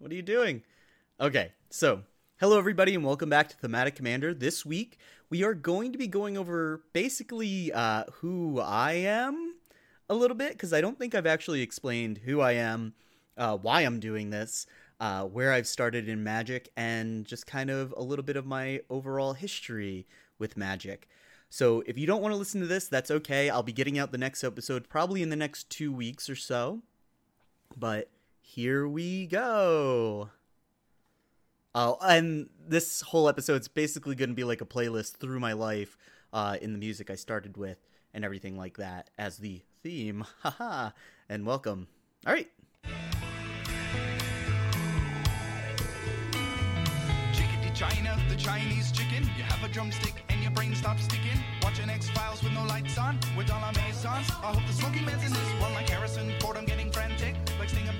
[0.00, 0.62] What are you doing?
[1.20, 2.04] Okay, so
[2.38, 4.32] hello everybody and welcome back to Thematic Commander.
[4.32, 4.96] This week
[5.28, 9.56] we are going to be going over basically uh, who I am
[10.08, 12.94] a little bit because I don't think I've actually explained who I am,
[13.36, 14.66] uh, why I'm doing this,
[15.00, 18.80] uh, where I've started in Magic, and just kind of a little bit of my
[18.88, 20.06] overall history
[20.38, 21.10] with Magic.
[21.50, 23.50] So if you don't want to listen to this, that's okay.
[23.50, 26.80] I'll be getting out the next episode probably in the next two weeks or so.
[27.76, 28.08] But
[28.40, 30.30] here we go.
[31.74, 35.96] Oh, and this whole episode's basically going to be like a playlist through my life
[36.32, 37.78] uh, in the music I started with
[38.12, 40.24] and everything like that as the theme.
[40.40, 40.90] Haha.
[41.28, 41.86] and welcome.
[42.26, 42.48] All right.
[47.32, 49.22] Chickadee China, the Chinese chicken.
[49.36, 51.38] You have a drumstick and your brain stops sticking.
[51.62, 54.28] Watching X Files with no lights on, with all our masons.
[54.42, 56.56] I hope the smoky man's in this one like Harrison Ford.
[56.56, 57.99] I'm getting frantic, like Snickers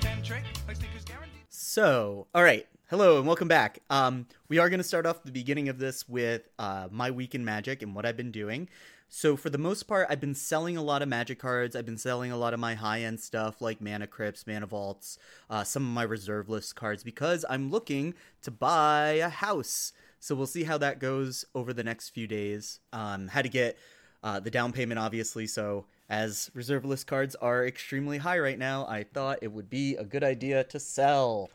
[1.49, 2.67] So, all right.
[2.89, 3.79] Hello and welcome back.
[3.89, 7.33] Um, we are going to start off the beginning of this with uh, my week
[7.33, 8.67] in Magic and what I've been doing.
[9.07, 11.75] So, for the most part, I've been selling a lot of Magic cards.
[11.75, 15.17] I've been selling a lot of my high end stuff like Mana Crypts, Mana Vaults,
[15.49, 19.93] uh, some of my reserve list cards because I'm looking to buy a house.
[20.19, 22.79] So, we'll see how that goes over the next few days.
[22.93, 23.77] Um, had to get
[24.23, 25.47] uh, the down payment, obviously.
[25.47, 29.95] So, as reserve list cards are extremely high right now, I thought it would be
[29.95, 31.49] a good idea to sell.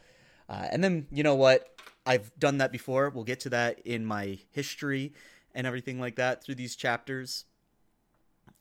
[0.48, 1.68] Uh, and then, you know what?
[2.06, 3.10] I've done that before.
[3.10, 5.12] We'll get to that in my history
[5.54, 7.44] and everything like that through these chapters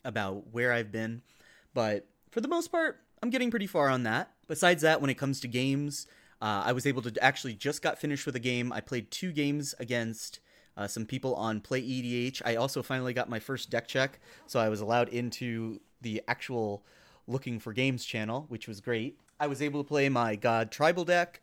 [0.04, 1.22] about where I've been.
[1.74, 4.34] But for the most part, I'm getting pretty far on that.
[4.50, 6.08] Besides that, when it comes to games,
[6.42, 8.74] uh, I was able to actually just got finished with a game.
[8.74, 10.42] I played two games against
[10.78, 12.42] uh, some people on Play EDH.
[12.46, 16.84] I also finally got my first deck check, so I was allowed into the actual
[17.28, 19.20] looking for games channel, which was great.
[19.40, 21.42] I was able to play my God Tribal deck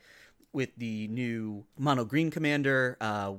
[0.53, 2.97] with the new Mono Green Commander.
[3.01, 3.35] Uh,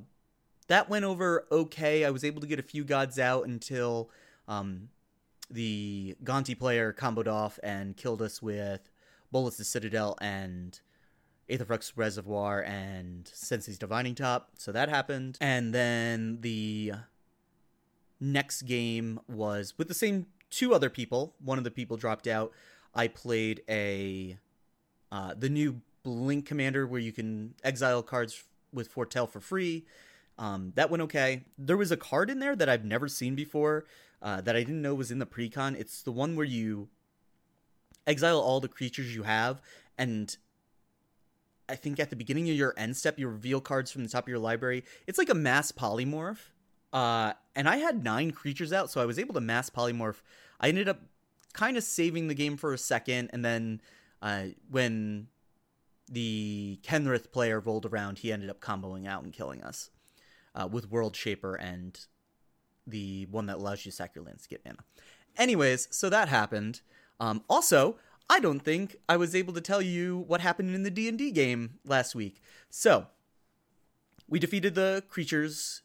[0.68, 2.04] that went over okay.
[2.04, 4.10] I was able to get a few gods out until
[4.48, 4.88] um,
[5.50, 8.90] the Gonti player comboed off and killed us with
[9.30, 10.80] Bolas the Citadel and
[11.48, 14.50] Aetherflux Reservoir and Sensei's Divining Top.
[14.56, 15.36] So that happened.
[15.40, 16.92] And then the
[18.20, 21.34] next game was with the same two other people.
[21.42, 22.52] One of the people dropped out.
[22.94, 24.38] I played a
[25.10, 29.84] uh, the new Blink Commander where you can exile cards with Foretell for free.
[30.38, 31.44] Um, that went okay.
[31.56, 33.84] There was a card in there that I've never seen before
[34.20, 35.78] uh, that I didn't know was in the precon.
[35.78, 36.88] It's the one where you
[38.06, 39.60] exile all the creatures you have,
[39.96, 40.36] and
[41.68, 44.24] I think at the beginning of your end step, you reveal cards from the top
[44.24, 44.84] of your library.
[45.06, 46.50] It's like a mass polymorph.
[46.92, 50.22] Uh, and I had nine creatures out, so I was able to mass polymorph.
[50.60, 51.00] I ended up
[51.52, 53.80] kind of saving the game for a second, and then
[54.22, 55.28] uh, when
[56.10, 59.90] the Kenrith player rolled around, he ended up comboing out and killing us
[60.54, 61.98] uh, with World Shaper and
[62.86, 64.78] the one that allows you to sack your lands to get mana.
[65.36, 66.82] Anyways, so that happened.
[67.18, 67.96] Um, also,
[68.28, 71.18] I don't think I was able to tell you what happened in the D and
[71.18, 72.42] D game last week.
[72.70, 73.06] So
[74.28, 75.82] we defeated the creatures,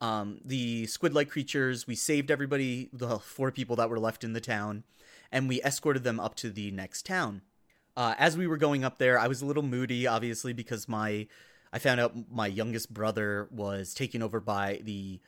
[0.00, 1.86] um, the squid-like creatures.
[1.86, 4.84] We saved everybody, the four people that were left in the town,
[5.32, 7.42] and we escorted them up to the next town.
[7.96, 11.26] Uh, as we were going up there, I was a little moody, obviously, because my
[11.72, 15.20] I found out my youngest brother was taken over by the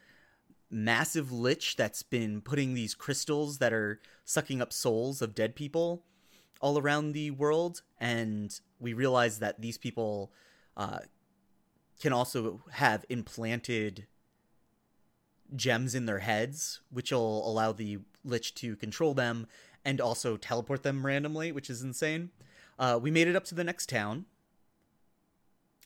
[0.70, 6.04] massive lich that's been putting these crystals that are sucking up souls of dead people
[6.60, 10.32] all around the world, and we realized that these people
[10.76, 10.98] uh,
[12.00, 14.06] can also have implanted
[15.56, 19.47] gems in their heads, which will allow the lich to control them
[19.84, 22.31] and also teleport them randomly, which is insane.
[22.78, 24.26] Uh, we made it up to the next town.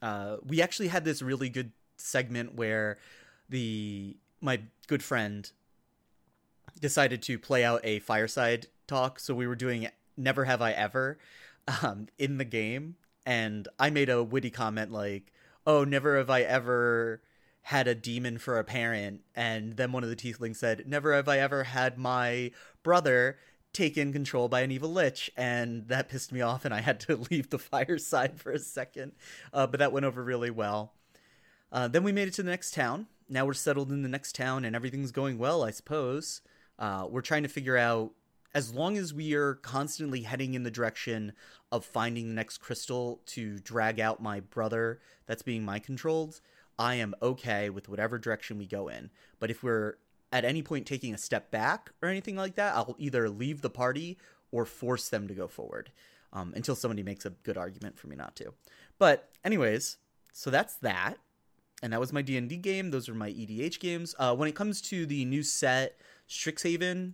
[0.01, 2.99] Uh, we actually had this really good segment where
[3.49, 5.53] the my good friend
[6.81, 9.21] decided to play out a fireside talk.
[9.21, 11.19] So we were doing "Never Have I Ever"
[11.83, 15.33] um, in the game, and I made a witty comment like,
[15.67, 17.23] "Oh, never have I ever."
[17.67, 21.29] Had a demon for a parent and then one of the tieflings said never have
[21.29, 22.51] i ever had my
[22.83, 23.39] brother
[23.73, 27.17] taken control by an evil lich and that pissed me off and i had to
[27.31, 29.13] leave the fireside for a second.
[29.53, 30.93] Uh, but that went over really well.
[31.71, 33.07] Uh, then we made it to the next town.
[33.29, 36.43] Now we're settled in the next town and everything's going well i suppose.
[36.79, 38.13] Uh, we're trying to figure out
[38.55, 41.33] as long as we are constantly heading in the direction
[41.71, 46.41] of finding the next crystal to drag out my brother that's being mind controlled
[46.79, 49.95] i am okay with whatever direction we go in but if we're
[50.33, 53.69] at any point taking a step back or anything like that, I'll either leave the
[53.69, 54.17] party
[54.51, 55.93] or force them to go forward.
[56.33, 58.55] um, until somebody makes a good argument for me not to.
[58.99, 59.99] But anyways,
[60.33, 61.19] so that's that,
[61.83, 62.91] and that was my D and D game.
[62.91, 64.15] Those are my EDH games.
[64.19, 65.99] Uh, when it comes to the new set,
[66.29, 67.13] Strixhaven,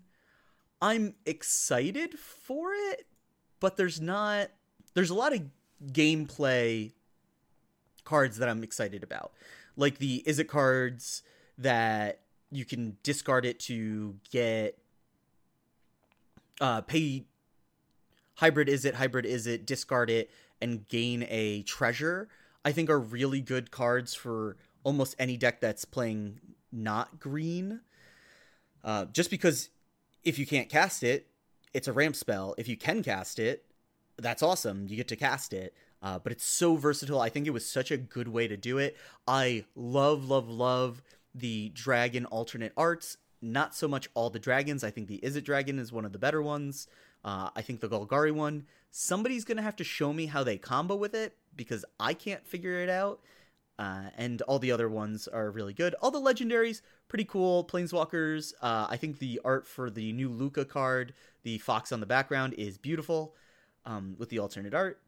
[0.81, 3.07] I'm excited for it,
[3.61, 4.51] but there's not.
[4.95, 5.43] There's a lot of
[5.93, 6.93] gameplay
[8.09, 9.33] cards that I'm excited about,
[9.77, 11.23] like the is it cards
[11.59, 12.21] that
[12.51, 14.79] you can discard it to get
[16.61, 17.25] uh pay
[18.37, 22.29] hybrid is it hybrid is it discard it and gain a treasure
[22.65, 26.41] i think are really good cards for almost any deck that's playing
[26.73, 27.81] not green.
[28.85, 29.71] Uh, just because
[30.25, 31.27] if you can't cast it
[31.75, 32.55] it's a ramp spell.
[32.57, 33.65] If you can cast it
[34.17, 34.87] that's awesome.
[34.89, 37.91] You get to cast it uh, but it's so versatile i think it was such
[37.91, 38.97] a good way to do it
[39.27, 41.03] i love love love
[41.35, 43.17] the dragon alternate arts.
[43.41, 44.83] Not so much all the dragons.
[44.83, 46.89] I think the Izzet dragon is one of the better ones.
[47.25, 48.67] Uh, I think the Golgari one.
[48.91, 52.81] Somebody's gonna have to show me how they combo with it because I can't figure
[52.81, 53.21] it out.
[53.79, 55.95] Uh, and all the other ones are really good.
[56.03, 57.65] All the legendaries, pretty cool.
[57.65, 58.53] Planeswalkers.
[58.61, 61.15] Uh, I think the art for the new Luca card,
[61.45, 63.37] the fox on the background, is beautiful
[63.87, 65.01] um, with the alternate art.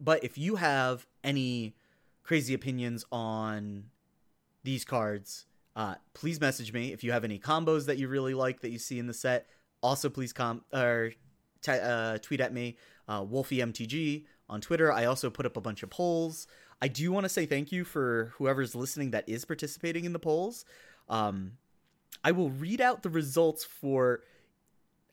[0.00, 1.74] But if you have any
[2.22, 3.84] crazy opinions on
[4.64, 8.60] these cards, uh, please message me if you have any combos that you really like
[8.60, 9.48] that you see in the set.
[9.82, 11.12] Also, please com or
[11.62, 12.76] t- uh, tweet at me,
[13.08, 13.24] uh,
[14.48, 14.92] on Twitter.
[14.92, 16.46] I also put up a bunch of polls.
[16.82, 20.18] I do want to say thank you for whoever's listening that is participating in the
[20.18, 20.64] polls.
[21.08, 21.52] Um,
[22.24, 24.22] I will read out the results for.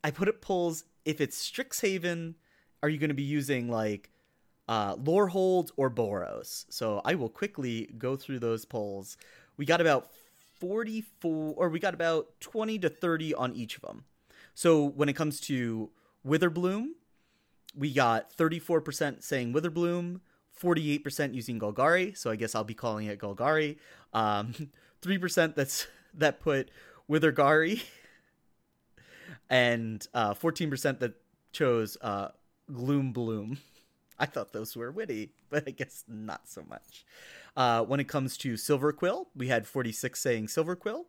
[0.04, 2.36] I put up polls if it's Strixhaven.
[2.84, 4.12] Are you going to be using like
[4.68, 6.66] uh, Lorehold or Boros?
[6.70, 9.18] So I will quickly go through those polls
[9.58, 10.10] we got about
[10.60, 14.06] 44 or we got about 20 to 30 on each of them.
[14.54, 15.90] So when it comes to
[16.26, 16.90] Witherbloom,
[17.76, 20.22] we got 34% saying Witherbloom,
[20.60, 23.78] 48% using Golgari, so I guess I'll be calling it Golgari.
[24.14, 24.54] Um,
[25.02, 26.72] 3% that's that put
[27.10, 27.84] Withergari
[29.50, 31.14] and uh, 14% that
[31.52, 32.30] chose uh,
[32.72, 33.60] Gloom Bloom.
[34.20, 37.06] I thought those were witty, but I guess not so much.
[37.56, 41.06] Uh, when it comes to Silverquill, we had 46 saying Silverquill,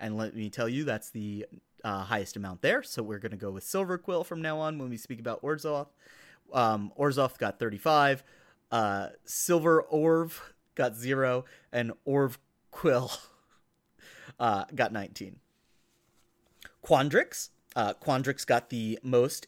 [0.00, 1.46] and let me tell you, that's the
[1.84, 2.82] uh, highest amount there.
[2.82, 5.88] So we're going to go with Silverquill from now on when we speak about Orzhov.
[6.52, 8.24] Um, Orzhov got 35,
[8.70, 10.38] uh, Silver Orv
[10.74, 12.36] got zero, and Orv
[12.70, 13.10] Quill
[14.40, 15.36] uh, got 19.
[16.84, 19.46] Quandrix, uh, Quandrix got the most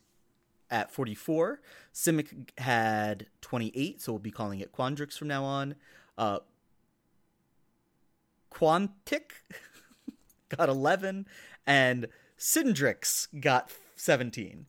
[0.71, 1.61] at 44.
[1.93, 5.75] Simic had 28, so we'll be calling it Quandrix from now on.
[6.17, 6.41] Uh,
[8.51, 9.33] Quantic
[10.49, 11.27] got 11,
[11.67, 12.07] and
[12.39, 14.67] Cindrix got 17.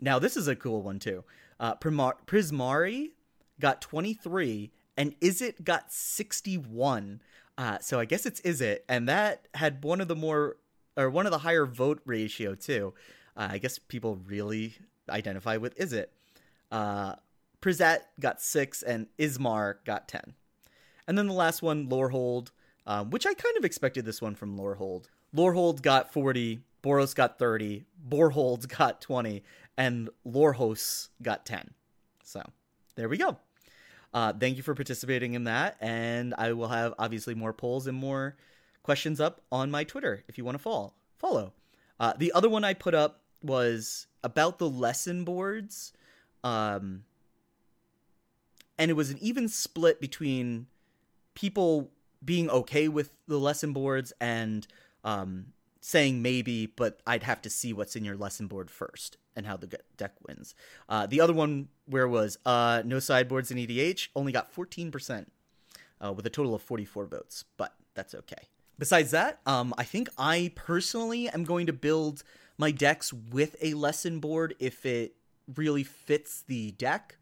[0.00, 1.24] Now, this is a cool one, too.
[1.60, 3.10] Uh, Prismari
[3.60, 7.20] got 23, and Izzet got 61.
[7.56, 10.56] Uh, so I guess it's Izzet, and that had one of the more,
[10.96, 12.94] or one of the higher vote ratio, too.
[13.36, 14.74] Uh, I guess people really
[15.10, 16.06] identify with Izzet.
[16.70, 17.14] Uh,
[17.60, 20.34] Prizat got 6, and Ismar got 10.
[21.06, 22.50] And then the last one, Lorehold,
[22.86, 25.08] um, which I kind of expected this one from Lorehold.
[25.34, 29.42] Lorehold got 40, Boros got 30, Borhold got 20,
[29.76, 31.70] and Lorehos got 10.
[32.24, 32.42] So
[32.96, 33.38] there we go.
[34.12, 35.76] Uh, thank you for participating in that.
[35.80, 38.36] And I will have obviously more polls and more
[38.82, 40.94] questions up on my Twitter if you want to follow.
[41.18, 41.52] Follow.
[42.00, 45.92] Uh, the other one I put up was about the lesson boards.
[46.44, 47.04] Um,
[48.78, 50.66] and it was an even split between
[51.34, 51.90] people
[52.24, 54.66] being okay with the lesson boards and
[55.04, 55.46] um,
[55.80, 59.56] saying maybe, but I'd have to see what's in your lesson board first and how
[59.56, 60.54] the deck wins.
[60.88, 65.26] Uh, the other one where was uh, no sideboards in EDH only got 14%
[66.04, 68.48] uh, with a total of 44 votes, but that's okay.
[68.78, 72.22] Besides that, um, I think I personally am going to build
[72.58, 75.14] my decks with a lesson board if it
[75.56, 77.16] really fits the deck,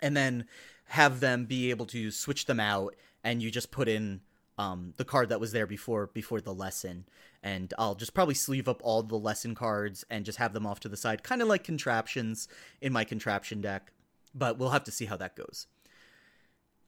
[0.00, 0.46] and then
[0.86, 4.20] have them be able to switch them out and you just put in
[4.56, 7.04] um, the card that was there before before the lesson.
[7.42, 10.80] And i'll just probably sleeve up all the lesson cards and just have them off
[10.80, 12.48] to the side kind of like contraptions
[12.80, 13.92] in my contraption deck
[14.34, 15.66] but we'll have to see how that goes.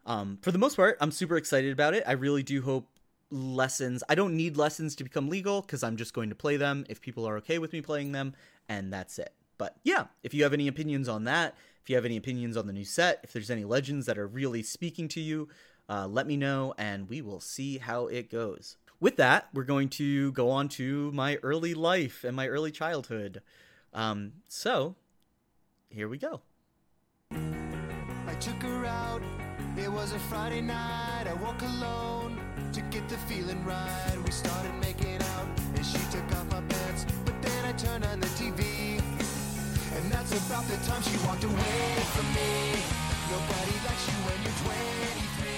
[0.05, 2.05] Um, for the most part i'm super excited about it.
[2.07, 2.89] I really do hope
[3.31, 6.85] lessons i don't need lessons to become legal because i'm just going to play them
[6.89, 8.35] if people are okay with me playing them
[8.69, 12.05] and that's it but yeah if you have any opinions on that if you have
[12.05, 15.21] any opinions on the new set if there's any legends that are really speaking to
[15.21, 15.49] you
[15.89, 18.77] uh, let me know and we will see how it goes.
[19.01, 23.43] With that, we're going to go on to my early life and my early childhood.
[23.95, 24.97] Um, so,
[25.89, 26.43] here we go.
[27.31, 29.23] I took her out.
[29.77, 31.25] It was a Friday night.
[31.27, 34.17] I woke alone to get the feeling right.
[34.25, 37.07] We started making out, and she took off my pants.
[37.25, 39.01] But then I turned on the TV,
[39.97, 41.81] and that's about the time she walked away
[42.15, 42.83] from me.
[43.31, 45.49] Nobody likes you when you're 23,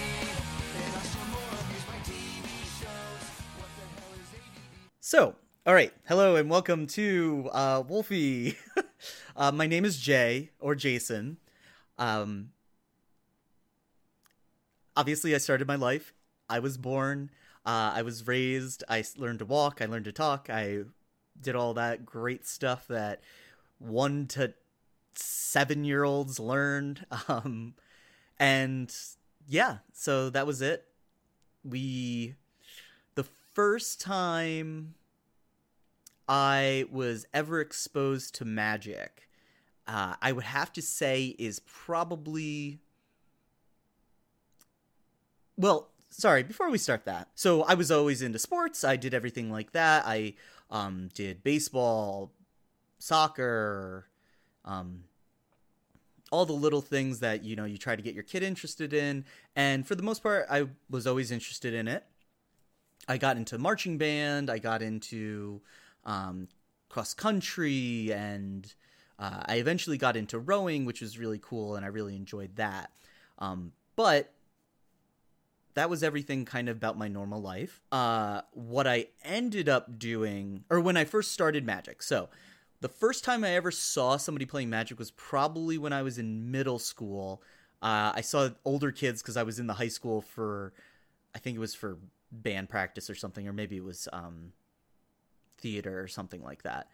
[0.85, 2.49] and I saw more of these my TV
[2.79, 3.23] shows.
[3.59, 4.91] What the hell is ADD?
[5.01, 5.35] So,
[5.67, 8.57] all right, hello and welcome to uh, Wolfie.
[9.37, 11.39] uh, my name is Jay or Jason.
[11.99, 12.51] Um,
[14.97, 16.15] obviously, I started my life.
[16.51, 17.31] I was born.
[17.65, 18.85] Uh, I was raised.
[18.89, 19.81] I learned to walk.
[19.81, 20.51] I learned to talk.
[20.51, 20.81] I
[21.41, 23.21] did all that great stuff that
[23.79, 24.53] one to
[25.15, 27.07] seven year olds learned.
[27.29, 27.75] Um,
[28.39, 28.95] and
[29.47, 30.87] yeah, so that was it.
[31.63, 32.35] We,
[33.15, 34.95] the first time
[36.27, 39.29] I was ever exposed to magic,
[39.87, 42.79] uh, I would have to say is probably.
[45.59, 47.29] Well, sorry, before we start that.
[47.35, 48.85] So I was always into sports.
[48.85, 50.05] I did everything like that.
[50.07, 50.35] I
[50.71, 52.33] um, did baseball,
[52.99, 54.07] soccer,
[54.65, 55.05] um,
[56.31, 59.25] all the little things that, you know, you try to get your kid interested in.
[59.57, 62.05] And for the most part, I was always interested in it.
[63.09, 64.51] I got into marching band.
[64.51, 65.61] I got into
[66.05, 66.49] um,
[66.89, 68.73] cross country, and
[69.19, 72.93] uh, I eventually got into rowing, which was really cool, and I really enjoyed that.
[73.39, 74.33] Um, but
[75.75, 77.81] that was everything kind of about my normal life.
[77.93, 82.29] Uh, what I ended up doing, or when I first started magic, so
[82.81, 86.51] the first time I ever saw somebody playing magic was probably when I was in
[86.51, 87.43] middle school.
[87.83, 90.73] Uh, I saw older kids because I was in the high school for,
[91.35, 91.99] I think it was for
[92.33, 94.53] band practice or something, or maybe it was um,
[95.59, 96.89] theater or something like that.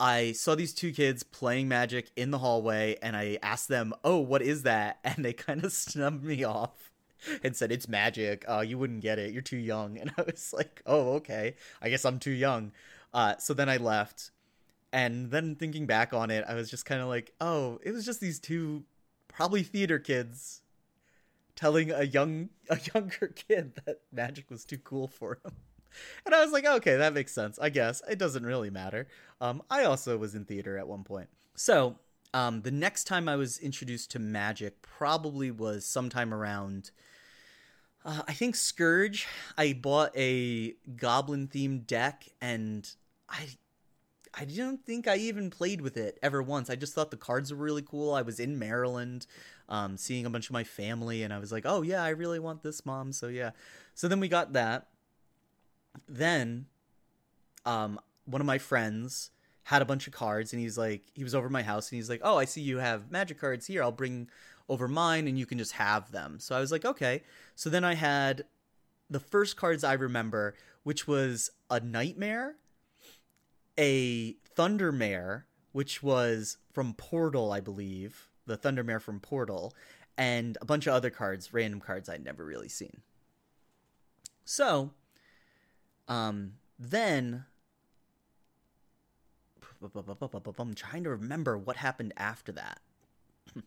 [0.00, 4.18] I saw these two kids playing magic in the hallway, and I asked them, "Oh,
[4.18, 6.87] what is that?" And they kind of snubbed me off
[7.42, 8.44] and said, "It's magic.
[8.48, 9.32] Uh, you wouldn't get it.
[9.32, 11.54] You're too young." And I was like, "Oh, okay.
[11.80, 12.72] I guess I'm too young."
[13.12, 14.30] Uh, so then I left,
[14.92, 18.04] and then thinking back on it, I was just kind of like, "Oh, it was
[18.04, 18.84] just these two,
[19.28, 20.62] probably theater kids."
[21.58, 25.52] telling a young a younger kid that magic was too cool for him.
[26.24, 27.58] And I was like, okay, that makes sense.
[27.58, 29.08] I guess it doesn't really matter.
[29.40, 31.28] Um, I also was in theater at one point.
[31.56, 31.96] So
[32.34, 36.90] um, the next time I was introduced to magic probably was sometime around,
[38.04, 39.26] uh, I think Scourge.
[39.56, 42.88] I bought a goblin themed deck, and
[43.28, 43.48] I
[44.34, 46.70] I don't think I even played with it ever once.
[46.70, 48.14] I just thought the cards were really cool.
[48.14, 49.26] I was in Maryland,
[49.68, 52.38] um, seeing a bunch of my family, and I was like, oh, yeah, I really
[52.38, 53.12] want this, mom.
[53.12, 53.50] So, yeah.
[53.94, 54.88] So then we got that.
[56.08, 56.66] Then,
[57.64, 59.30] um, one of my friends
[59.68, 62.08] had a bunch of cards, and he's like, he was over my house, and he's
[62.08, 63.82] like, oh, I see you have magic cards here.
[63.82, 64.30] I'll bring
[64.66, 66.38] over mine, and you can just have them.
[66.40, 67.22] So I was like, okay.
[67.54, 68.44] So then I had
[69.10, 72.56] the first cards I remember, which was a nightmare
[73.78, 79.74] a Thundermare, which was from Portal, I believe, the Thundermare from Portal,
[80.16, 83.02] and a bunch of other cards, random cards I'd never really seen.
[84.46, 84.92] So,
[86.08, 87.44] um, then
[90.58, 92.80] I'm trying to remember what happened after that.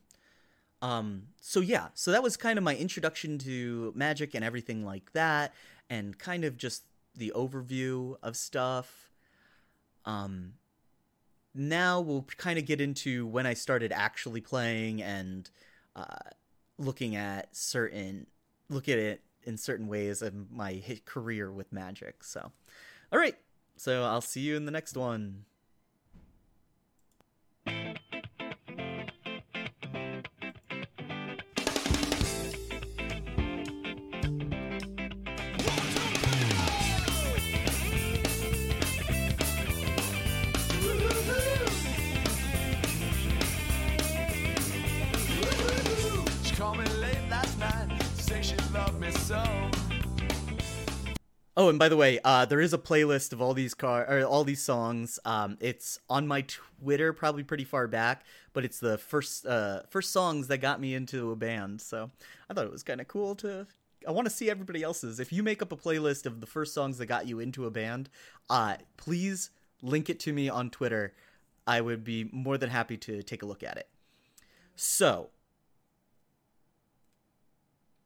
[0.82, 5.14] um, so yeah, so that was kind of my introduction to magic and everything like
[5.14, 5.54] that,
[5.90, 6.84] and kind of just
[7.16, 9.10] the overview of stuff.
[10.06, 10.54] Um
[11.54, 15.50] now we'll kind of get into when i started actually playing and
[15.96, 16.06] uh
[16.78, 18.26] looking at certain
[18.70, 22.52] look at it in certain ways of my career with magic so.
[23.12, 23.36] All right
[23.76, 25.44] so i'll see you in the next one
[49.32, 49.72] so.
[51.58, 54.26] Oh, and by the way, uh, there is a playlist of all these car or
[54.26, 55.20] all these songs.
[55.26, 60.12] Um, it's on my Twitter, probably pretty far back, but it's the first uh, first
[60.12, 61.82] songs that got me into a band.
[61.82, 62.10] So
[62.50, 63.68] I thought it was kind of cool to.
[64.08, 65.20] I want to see everybody else's.
[65.20, 67.72] If you make up a playlist of the first songs that got you into a
[67.72, 68.10] band,
[68.50, 71.14] uh, please link it to me on Twitter.
[71.68, 73.88] I would be more than happy to take a look at it.
[74.76, 75.30] So,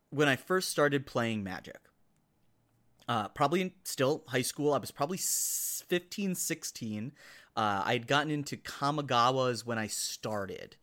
[0.10, 1.80] when I first started playing Magic,
[3.08, 4.74] uh, probably in still high school.
[4.74, 7.12] I was probably s- 15, 16.
[7.56, 10.76] Uh, I had gotten into Kamigawas when I started,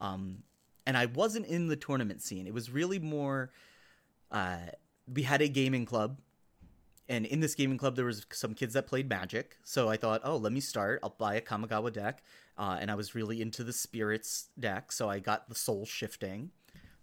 [0.00, 0.44] um,
[0.86, 2.46] and I wasn't in the tournament scene.
[2.46, 3.50] It was really more.
[4.30, 4.58] Uh,
[5.12, 6.18] we had a gaming club,
[7.08, 9.58] and in this gaming club there was some kids that played Magic.
[9.64, 11.00] So I thought, oh, let me start.
[11.02, 12.22] I'll buy a Kamigawa deck,
[12.56, 16.52] uh, and I was really into the Spirits deck, so I got the Soul Shifting.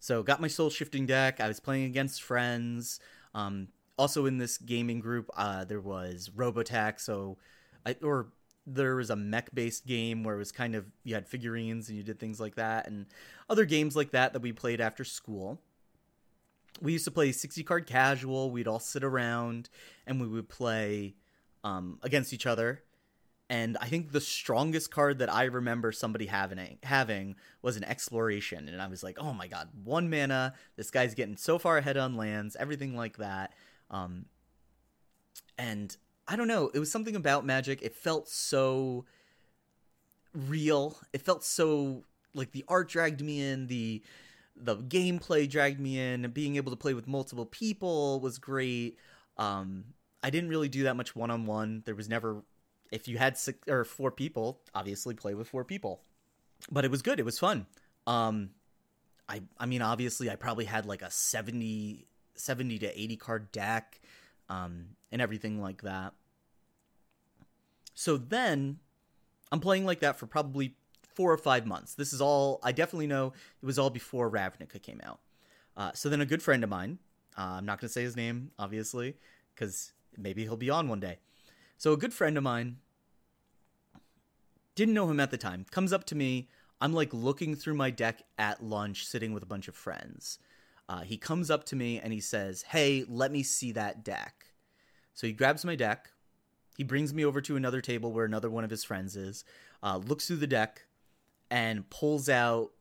[0.02, 1.40] So got my Soul Shifting deck.
[1.40, 3.00] I was playing against friends.
[3.36, 3.68] Um,
[4.00, 7.00] also in this gaming group, uh, there was Robotech.
[7.00, 7.38] So,
[7.86, 8.34] I or
[8.66, 11.98] there was a mech based game where it was kind of you had figurines and
[11.98, 13.06] you did things like that, and
[13.48, 15.60] other games like that that we played after school.
[16.82, 18.50] We used to play 60 card casual.
[18.50, 19.70] We'd all sit around
[20.08, 21.14] and we would play
[21.64, 22.82] um, against each other.
[23.52, 28.70] And I think the strongest card that I remember somebody having having was an exploration,
[28.70, 30.54] and I was like, "Oh my god, one mana!
[30.78, 33.54] This guy's getting so far ahead on lands, everything like that."
[33.90, 34.28] Um,
[35.58, 35.98] and
[36.30, 37.82] I don't know, it was something about Magic.
[37.82, 39.04] It felt so
[40.34, 40.98] real.
[41.12, 44.02] It felt so like the art dragged me in, the
[44.56, 48.98] the gameplay dragged me in, and being able to play with multiple people was great.
[49.36, 49.84] Um,
[50.24, 51.82] I didn't really do that much one on one.
[51.86, 52.44] There was never,
[52.92, 56.02] if you had six or four people, obviously play with four people.
[56.70, 57.20] But it was good.
[57.20, 57.66] It was fun.
[58.06, 58.52] Um,
[59.28, 62.06] I I mean, obviously, I probably had like a 70,
[62.36, 64.00] 70 to eighty card deck,
[64.50, 66.14] um, and everything like that.
[67.94, 68.80] So then,
[69.52, 70.76] I'm playing like that for probably
[71.16, 71.96] four or five months.
[71.96, 73.34] This is all I definitely know.
[73.62, 75.20] It was all before Ravnica came out.
[75.78, 77.00] Uh, so then, a good friend of mine.
[77.38, 79.16] Uh, I'm not going to say his name, obviously,
[79.56, 81.20] because maybe he'll be on one day.
[81.82, 82.78] So a good friend of mine
[84.76, 85.66] didn't know him at the time.
[85.72, 86.48] Comes up to me.
[86.80, 90.38] I'm like looking through my deck at lunch, sitting with a bunch of friends.
[90.88, 94.46] Uh, he comes up to me and he says, "Hey, let me see that deck."
[95.16, 96.12] So he grabs my deck.
[96.78, 99.44] He brings me over to another table where another one of his friends is.
[99.82, 100.86] Uh, looks through the deck
[101.50, 102.74] and pulls out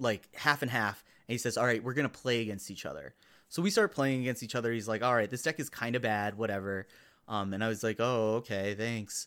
[0.00, 1.04] like half and half.
[1.28, 3.14] And he says, "All right, we're gonna play against each other."
[3.48, 4.72] So we start playing against each other.
[4.72, 6.88] He's like, "All right, this deck is kind of bad, whatever."
[7.32, 9.26] Um, and I was like, "Oh, okay, thanks."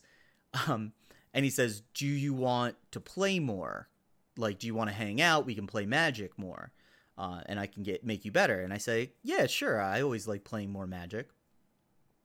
[0.68, 0.92] Um,
[1.34, 3.88] and he says, "Do you want to play more?
[4.36, 5.44] Like, do you want to hang out?
[5.44, 6.70] We can play Magic more,
[7.18, 9.80] uh, and I can get make you better." And I say, "Yeah, sure.
[9.80, 11.30] I always like playing more Magic."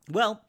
[0.08, 0.44] Well,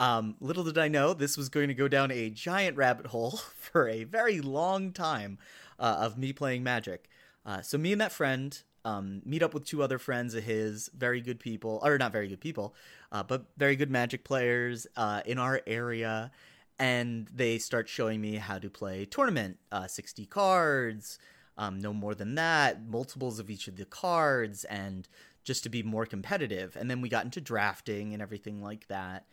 [0.00, 3.36] um, little did I know this was going to go down a giant rabbit hole
[3.54, 5.38] for a very long time
[5.78, 7.08] uh, of me playing Magic.
[7.46, 10.90] Uh, so me and that friend um, meet up with two other friends of his,
[10.96, 12.74] very good people, or not very good people,
[13.10, 16.30] uh, but very good Magic players uh, in our area,
[16.78, 21.18] and they start showing me how to play tournament, uh, sixty cards,
[21.56, 25.08] um, no more than that, multiples of each of the cards, and
[25.44, 26.76] just to be more competitive.
[26.76, 29.26] And then we got into drafting and everything like that.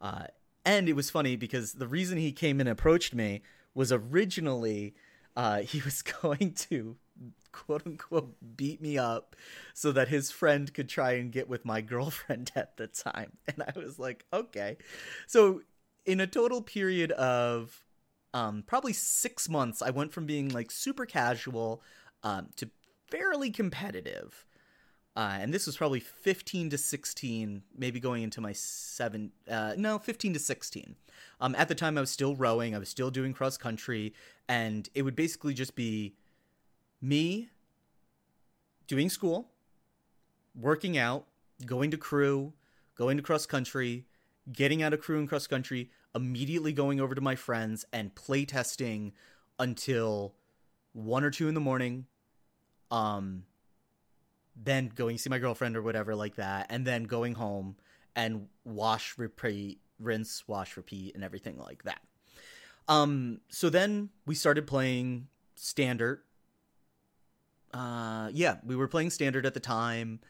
[0.00, 0.24] Uh,
[0.64, 3.42] and it was funny because the reason he came and approached me
[3.74, 4.94] was originally
[5.36, 6.96] uh, he was going to
[7.52, 9.36] quote unquote beat me up
[9.72, 13.32] so that his friend could try and get with my girlfriend at the time.
[13.46, 14.76] And I was like, okay.
[15.26, 15.62] So
[16.04, 17.84] in a total period of
[18.32, 21.82] um, probably six months, I went from being like super casual
[22.22, 22.68] um, to
[23.08, 24.44] fairly competitive.
[25.16, 29.96] Uh, and this was probably 15 to 16, maybe going into my seven, uh, no,
[29.96, 30.96] 15 to 16.
[31.40, 34.12] Um, at the time, I was still rowing, I was still doing cross country,
[34.48, 36.14] and it would basically just be
[37.04, 37.50] me
[38.86, 39.50] doing school,
[40.58, 41.26] working out,
[41.66, 42.52] going to crew,
[42.96, 44.06] going to cross country,
[44.50, 48.44] getting out of crew and cross country, immediately going over to my friends and play
[48.44, 49.12] testing
[49.58, 50.34] until
[50.92, 52.06] one or two in the morning.
[52.90, 53.44] Um,
[54.56, 57.76] then going see my girlfriend or whatever like that, and then going home
[58.14, 62.00] and wash, repeat, rinse, wash, repeat, and everything like that.
[62.86, 66.22] Um, so then we started playing standard.
[67.74, 70.20] Uh, yeah, we were playing standard at the time,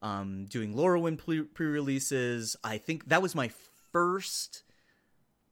[0.00, 2.56] um, doing Lorwyn pre releases.
[2.62, 3.50] I think that was my
[3.92, 4.62] first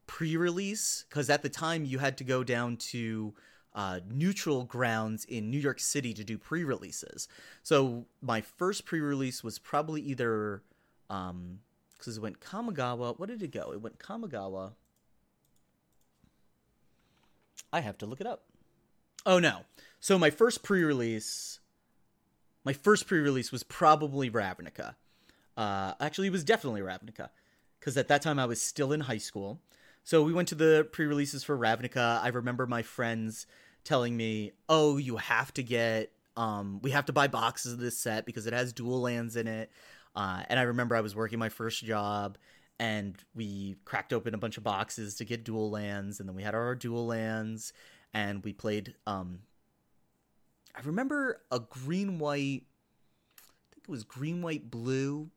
[0.06, 3.34] pre release because at the time you had to go down to
[3.74, 7.26] uh, neutral grounds in New York City to do pre releases.
[7.64, 10.62] So my first pre release was probably either.
[11.10, 11.58] Um,
[11.98, 13.16] because it went Kamigawa.
[13.16, 13.72] What did it go?
[13.72, 14.72] It went Kamigawa.
[17.72, 18.42] I have to look it up.
[19.24, 19.60] Oh no.
[20.02, 21.60] So my first pre-release
[22.64, 24.96] my first pre-release was probably Ravnica.
[25.56, 27.30] Uh actually it was definitely Ravnica
[27.80, 29.62] cuz at that time I was still in high school.
[30.02, 32.20] So we went to the pre-releases for Ravnica.
[32.20, 33.46] I remember my friends
[33.84, 37.96] telling me, "Oh, you have to get um we have to buy boxes of this
[37.96, 39.70] set because it has dual lands in it."
[40.16, 42.38] Uh, and I remember I was working my first job
[42.80, 46.42] and we cracked open a bunch of boxes to get dual lands, and then we
[46.42, 47.72] had our dual lands,
[48.12, 48.96] and we played.
[49.06, 49.42] Um,
[50.74, 52.64] I remember a green white.
[53.38, 55.30] I think it was green white blue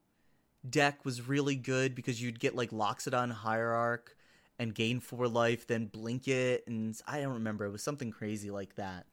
[0.69, 4.15] deck was really good because you'd get like Loxodon Hierarch
[4.57, 7.65] and gain four life, then blink it, and I don't remember.
[7.65, 9.05] It was something crazy like that.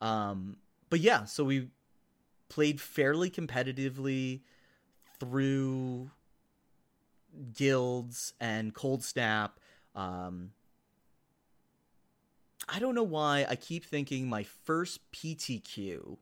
[0.00, 0.58] Um,
[0.90, 1.68] but yeah, so we
[2.48, 4.42] played fairly competitively
[5.18, 6.10] through
[7.52, 9.58] guilds and cold snap.
[9.94, 10.52] Um,
[12.68, 16.16] I don't know why I keep thinking my first PTQ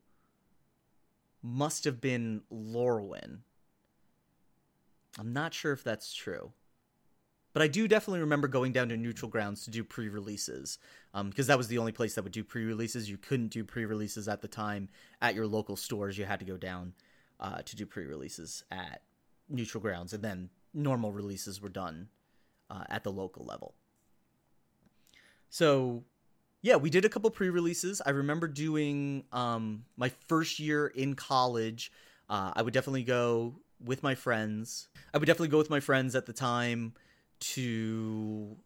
[1.43, 3.39] must have been Lorwyn.
[5.19, 6.53] I'm not sure if that's true.
[7.55, 10.79] But I do definitely remember going down to neutral grounds to do pre-releases,
[11.13, 13.09] because um, that was the only place that would do pre-releases.
[13.09, 14.89] You couldn't do pre-releases at the time
[15.23, 16.19] at your local stores.
[16.19, 16.95] You had to go down
[17.39, 19.03] uh, to do pre-releases at
[19.49, 22.09] neutral grounds, and then normal releases were done
[22.71, 23.75] uh, at the local level.
[25.49, 26.03] So,
[26.65, 28.01] yeah, we did a couple pre-releases.
[28.07, 31.93] I remember doing um, my first year in college.
[32.27, 34.89] Uh, I would definitely go with my friends.
[35.13, 36.95] I would definitely go with my friends at the time
[37.41, 38.57] to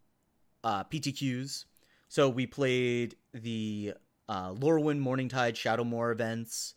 [0.63, 1.65] uh, PTQs.
[2.07, 3.95] So we played the
[4.29, 6.75] uh, Lorwyn Morningtide Shadowmoor events,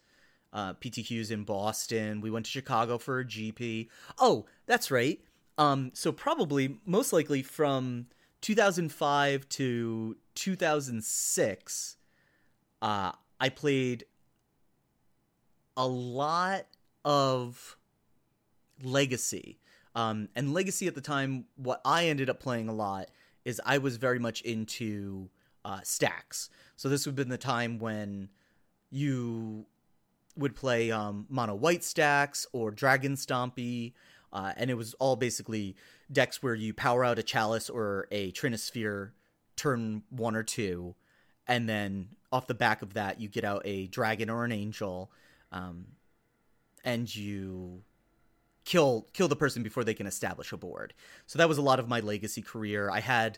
[0.54, 2.22] uh, PTQs in Boston.
[2.22, 3.90] We went to Chicago for a GP.
[4.18, 5.20] Oh, that's right.
[5.60, 8.08] Um, so probably most likely from
[8.42, 11.98] 2005 to 2006,
[12.82, 14.06] uh, I played
[15.78, 16.66] a lot
[17.06, 17.78] of
[18.84, 19.60] Legacy.
[19.96, 23.10] Um, and Legacy at the time, what I ended up playing a lot
[23.46, 25.30] is I was very much into
[25.66, 26.50] uh, stacks.
[26.76, 28.30] So this would have been the time when
[28.90, 29.66] you
[30.38, 33.94] would play um, mono white stacks or dragon stompy,
[34.34, 35.76] uh, and it was all basically
[36.12, 39.12] decks where you power out a chalice or a trinisphere
[39.56, 40.96] turn one or two,
[41.48, 45.12] and then off the back of that you get out a dragon or an angel,
[45.52, 45.86] um,
[46.84, 47.84] and you
[48.64, 50.94] kill kill the person before they can establish a board.
[51.26, 52.90] So that was a lot of my legacy career.
[52.90, 53.38] I had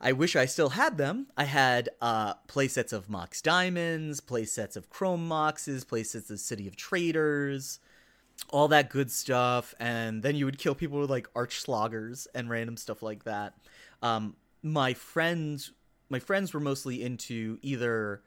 [0.00, 1.26] I wish I still had them.
[1.36, 6.74] I had uh, playsets of Mox Diamonds, playsets of Chrome Moxes, playsets of City of
[6.74, 7.80] Traders,
[8.50, 9.74] all that good stuff.
[9.80, 13.54] And then you would kill people with like Arc-Sloggers and random stuff like that.
[14.02, 15.72] Um, my friends,
[16.08, 18.22] my friends were mostly into either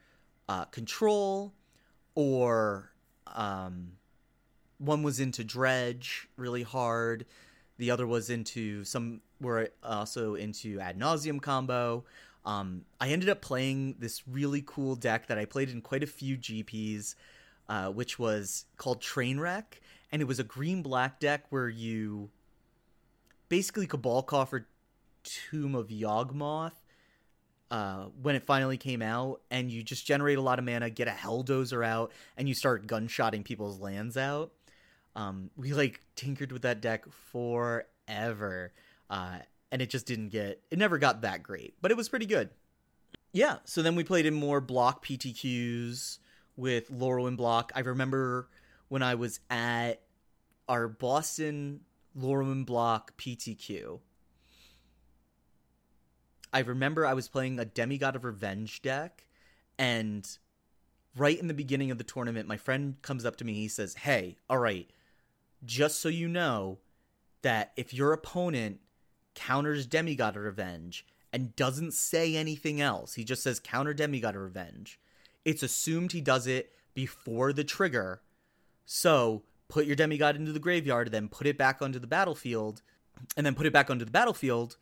[0.49, 1.53] uh, Control
[2.15, 2.91] or
[3.27, 3.93] um,
[4.77, 7.25] one was into Dredge really hard.
[7.77, 12.05] The other was into some were also into Ad Nauseam combo.
[12.45, 16.07] Um, I ended up playing this really cool deck that I played in quite a
[16.07, 17.15] few GPs,
[17.69, 19.79] uh, which was called Trainwreck,
[20.13, 22.29] and it was a green black deck where you
[23.49, 24.67] basically Cabal Coffer
[25.23, 26.73] Tomb of Yawgmoth
[27.71, 31.07] uh, when it finally came out, and you just generate a lot of mana, get
[31.07, 34.51] a Helldozer out, and you start gunshotting people's lands out.
[35.15, 38.71] Um, we like tinkered with that deck forever,
[39.09, 39.39] uh,
[39.71, 40.61] and it just didn't get.
[40.69, 42.51] It never got that great, but it was pretty good.
[43.31, 43.57] Yeah.
[43.63, 46.19] So then we played in more block PTQs
[46.55, 47.71] with Lorwyn block.
[47.73, 48.47] I remember
[48.89, 50.02] when I was at
[50.67, 51.81] our Boston
[52.17, 53.99] Lorwyn block PTQ.
[56.51, 59.25] I remember I was playing a Demigod of Revenge deck,
[59.77, 60.27] and
[61.17, 63.53] right in the beginning of the tournament, my friend comes up to me.
[63.53, 64.89] He says, Hey, all right,
[65.65, 66.79] just so you know
[67.41, 68.79] that if your opponent
[69.33, 74.41] counters Demigod of Revenge and doesn't say anything else, he just says counter Demigod of
[74.41, 74.99] Revenge,
[75.43, 78.21] it's assumed he does it before the trigger.
[78.85, 82.81] So put your Demigod into the graveyard, then put it back onto the battlefield,
[83.37, 84.77] and then put it back onto the battlefield.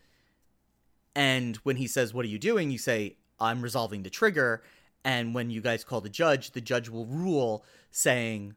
[1.15, 2.71] And when he says, What are you doing?
[2.71, 4.63] you say, I'm resolving the trigger.
[5.03, 8.55] And when you guys call the judge, the judge will rule saying,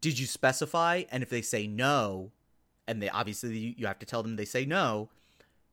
[0.00, 1.04] did you specify?
[1.10, 2.32] And if they say no,
[2.86, 5.10] and they obviously you have to tell them they say no,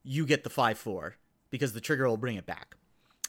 [0.04, 1.16] you get the five four
[1.52, 2.76] because the trigger will bring it back,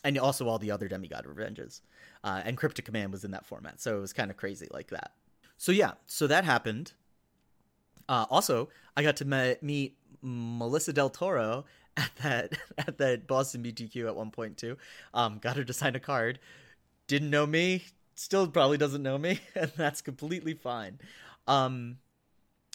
[0.04, 1.82] and also all the other demigod revenges.
[2.24, 4.88] Uh, and Cryptic Command was in that format, so it was kind of crazy like
[4.88, 5.12] that.
[5.56, 6.92] So yeah, so that happened.
[8.08, 11.64] Uh, also, I got to me- meet Melissa DeTora
[11.96, 14.76] at that at that Boston PTQ at one point too.
[15.14, 16.38] Um, got her to sign a card.
[17.08, 20.98] Didn't know me, still probably doesn't know me, and that's completely fine.
[21.46, 21.98] Um,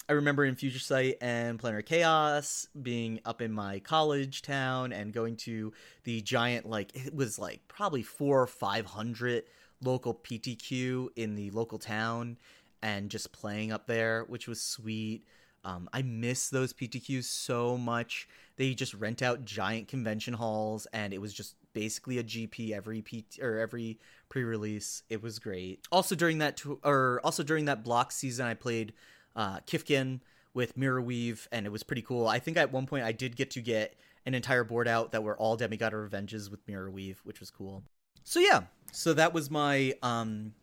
[0.09, 5.13] I remember in Future Sight and Planar Chaos being up in my college town and
[5.13, 9.43] going to the giant, like, it was like probably four or 500
[9.81, 12.37] local PTQ in the local town
[12.81, 15.23] and just playing up there, which was sweet.
[15.63, 18.27] Um, I miss those PTQs so much.
[18.57, 23.01] They just rent out giant convention halls, and it was just basically a GP every
[23.01, 25.03] PT or every pre-release.
[25.09, 25.79] It was great.
[25.91, 28.93] Also during that or also during that block season, I played
[29.35, 30.19] uh, Kithkin
[30.53, 32.27] with Mirrorweave, and it was pretty cool.
[32.27, 35.23] I think at one point I did get to get an entire board out that
[35.23, 37.83] were all Demigod Revenges with Mirrorweave, which was cool.
[38.23, 40.53] So yeah, so that was my um,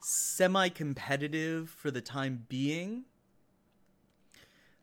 [0.00, 3.04] semi-competitive for the time being.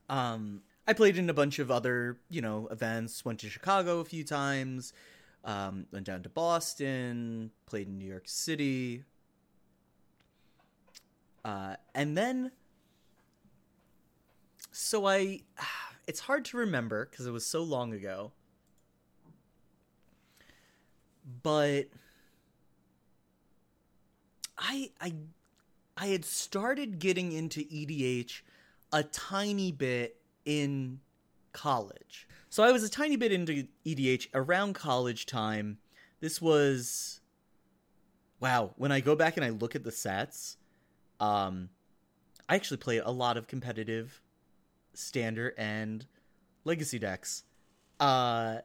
[0.10, 3.26] Um, I played in a bunch of other, you know, events.
[3.26, 4.94] Went to Chicago a few times.
[5.44, 7.52] Um, went down to Boston.
[7.66, 9.04] Played in New York City.
[11.44, 12.52] Uh, and then,
[14.72, 15.42] so I,
[16.08, 18.32] it's hard to remember because it was so long ago.
[21.44, 21.88] But
[24.58, 25.14] I I
[25.96, 28.42] I had started getting into EDH
[28.92, 31.00] a tiny bit in
[31.54, 32.28] college.
[32.50, 35.80] So I was a tiny bit into EDH around college time.
[36.20, 37.22] This was
[38.40, 40.58] wow, when I go back and I look at the sets,
[41.20, 41.70] um
[42.50, 44.22] I actually play a lot of competitive
[44.94, 46.06] standard and
[46.64, 47.44] legacy decks.
[48.00, 48.60] Uh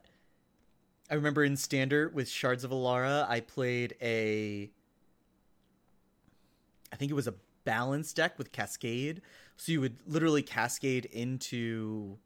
[1.09, 4.71] I remember in standard with Shards of Alara, I played a
[6.93, 7.33] I think it was a
[7.65, 9.21] balance deck with Cascade.
[9.57, 12.19] So you would literally cascade into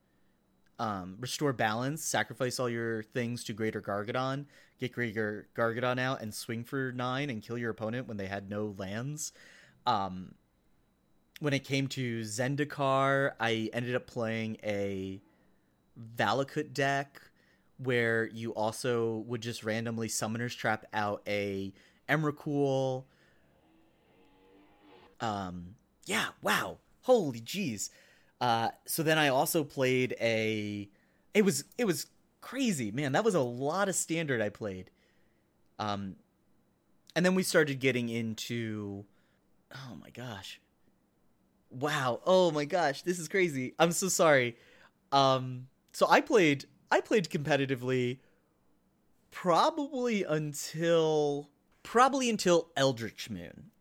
[0.78, 4.46] um, restore balance, sacrifice all your things to Greater Gargadon,
[4.78, 8.50] get Greater Gargadon out, and swing for nine and kill your opponent when they had
[8.50, 9.32] no lands.
[9.86, 10.36] Um,
[11.40, 15.22] when it came to Zendikar, I ended up playing a
[16.18, 17.22] Valakut deck
[17.78, 21.74] where you also would just randomly Summoner's Trap out a
[22.10, 23.06] Emrakul.
[25.20, 25.76] Um,
[26.06, 27.90] yeah, wow, holy jeez.
[28.40, 30.90] Uh, so then I also played a.
[31.34, 32.08] It was it was
[32.42, 33.12] crazy, man.
[33.12, 34.90] That was a lot of standard I played.
[35.80, 36.16] Um,
[37.16, 39.06] and then we started getting into.
[39.74, 40.62] Oh my gosh.
[41.70, 42.22] Wow.
[42.26, 43.74] Oh my gosh, this is crazy.
[43.78, 44.56] I'm so sorry.
[45.12, 48.20] Um, so I played I played competitively
[49.32, 51.50] probably until
[51.84, 53.72] probably until Eldritch Moon.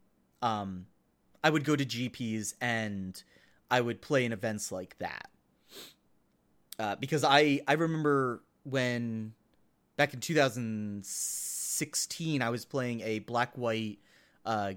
[0.42, 0.86] Um,
[1.46, 3.22] I would go to GPs and
[3.70, 5.30] I would play in events like that.
[6.76, 9.34] Uh, because I I remember when
[9.96, 14.00] back in 2016 I was playing a black white
[14.44, 14.72] uh,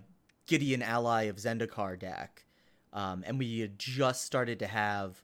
[0.45, 2.45] Gideon ally of Zendikar deck,
[2.93, 5.23] um, and we had just started to have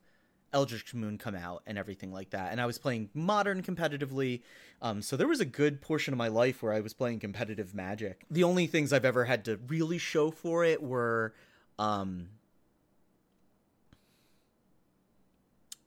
[0.56, 2.54] Eldritch Moon come out and everything like that.
[2.54, 4.42] And I was playing modern competitively.
[4.82, 7.76] Um, so there was a good portion of my life where I was playing competitive
[7.76, 8.26] magic.
[8.32, 11.34] The only things I've ever had to really show for it were
[11.78, 12.30] um,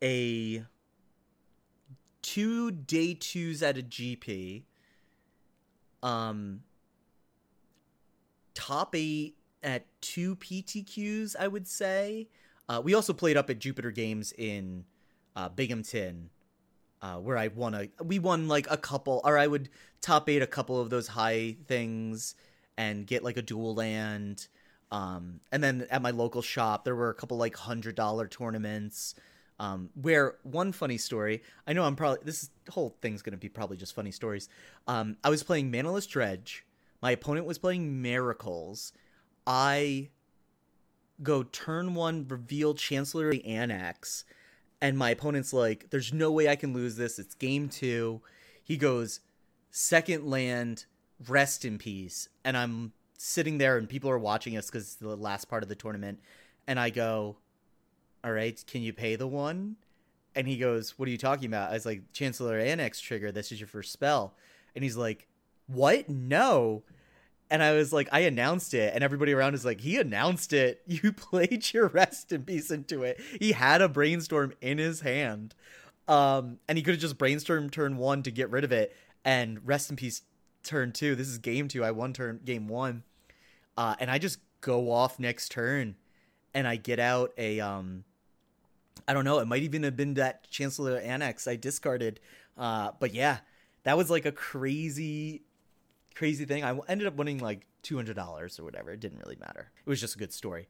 [0.03, 0.65] a
[2.21, 4.65] two day twos at a GP.
[6.03, 6.61] Um,
[8.53, 12.29] top eight at two PTQs, I would say.
[12.69, 14.85] Uh, we also played up at Jupiter Games in
[15.35, 16.31] uh, Binghamton,
[17.01, 17.89] uh, where I won a.
[18.03, 21.57] We won like a couple, or I would top eight a couple of those high
[21.67, 22.35] things
[22.77, 24.49] and get like a dual land.
[24.91, 29.15] Um, and then at my local shop, there were a couple like hundred dollar tournaments.
[29.61, 33.77] Um, where one funny story, I know I'm probably this whole thing's gonna be probably
[33.77, 34.49] just funny stories.
[34.87, 36.65] Um, I was playing Manaless Dredge.
[37.03, 38.93] My opponent was playing Miracles.
[39.47, 40.11] I
[41.23, 44.25] go turn one, reveal Chancellery Annex,
[44.81, 47.19] and my opponent's like, "There's no way I can lose this.
[47.19, 48.23] It's game two.
[48.63, 49.21] He goes,
[49.71, 50.87] second land,
[51.27, 55.17] rest in peace, and I'm sitting there and people are watching us because it's the
[55.17, 56.21] last part of the tournament,
[56.67, 57.39] and I go,
[58.23, 59.77] "All right, can you pay the one?"
[60.35, 63.33] And he goes, "What are you talking about?" I was like, Chancellor Annex trigger.
[63.33, 64.37] This is your first spell,"
[64.75, 65.27] and he's like,
[65.67, 66.09] "What?
[66.09, 66.85] No."
[67.51, 70.83] And I was like, I announced it, and everybody around is like, he announced it.
[70.87, 73.21] You played your rest in peace into it.
[73.39, 75.55] He had a brainstorm in his hand,
[76.09, 79.67] um, and he could have just brainstormed turn one to get rid of it, and
[79.67, 80.23] rest in peace
[80.65, 81.15] turn two.
[81.15, 81.85] This is game two.
[81.85, 83.05] I won turn game one,
[83.77, 85.97] uh, and I just go off next turn,
[86.53, 88.05] and I get out a um,
[89.07, 89.39] I don't know.
[89.39, 92.21] It might even have been that Chancellor Annex I discarded,
[92.57, 93.39] uh, but yeah,
[93.85, 95.43] that was like a crazy
[96.19, 96.65] crazy thing.
[96.65, 98.91] I ended up winning like two hundred dollars or whatever.
[98.91, 99.71] It didn't really matter.
[99.87, 100.69] It was just a good story.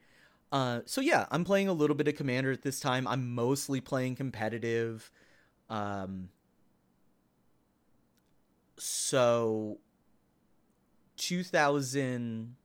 [0.53, 3.09] Uh, so yeah, I'm playing a little bit of Commander at this time.
[3.09, 5.11] I'm mostly playing competitive.
[5.71, 6.29] Um,
[8.77, 9.79] so
[11.17, 12.57] 2000,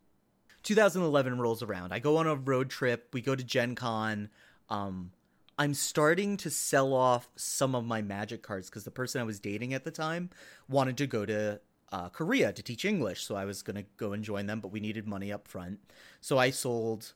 [0.63, 1.93] 2011 rolls around.
[1.93, 3.09] I go on a road trip.
[3.13, 4.29] We go to Gen Con.
[4.69, 5.11] Um,
[5.57, 9.39] I'm starting to sell off some of my magic cards because the person I was
[9.39, 10.29] dating at the time
[10.67, 11.59] wanted to go to
[11.93, 13.23] uh, Korea to teach English.
[13.23, 15.79] So I was going to go and join them, but we needed money up front.
[16.21, 17.13] So I sold,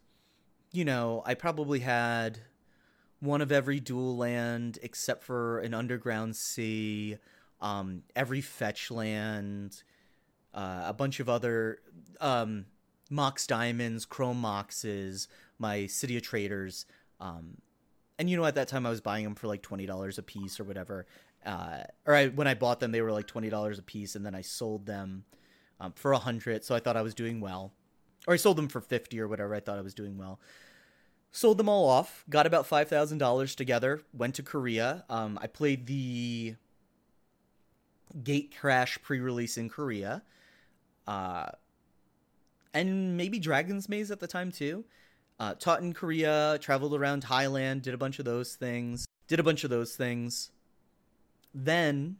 [0.71, 2.41] you know, I probably had
[3.19, 7.17] one of every dual land except for an underground sea,
[7.59, 9.81] um, every fetch land,
[10.53, 11.79] uh, a bunch of other
[12.21, 12.67] um,
[13.09, 16.85] Mox Diamonds, Chrome Moxes, my City of Traders.
[17.19, 17.57] Um,
[18.19, 20.23] and you know, at that time I was buying them for like twenty dollars a
[20.23, 21.05] piece or whatever.
[21.45, 24.26] Uh, or I, when I bought them, they were like twenty dollars a piece, and
[24.26, 25.23] then I sold them
[25.80, 26.63] um, for a hundred.
[26.63, 27.73] So I thought I was doing well,
[28.28, 29.56] or I sold them for fifty or whatever.
[29.56, 30.39] I thought I was doing well.
[31.32, 32.26] Sold them all off.
[32.30, 34.02] Got about five thousand dollars together.
[34.13, 35.06] Went to Korea.
[35.10, 36.56] Um, I played the
[38.21, 40.23] Gatecrash pre-release in Korea,
[41.08, 41.47] uh,
[42.73, 44.84] and maybe Dragon's Maze at the time too
[45.39, 49.43] uh, taught in Korea, traveled around Thailand, did a bunch of those things, did a
[49.43, 50.52] bunch of those things.
[51.59, 52.17] Then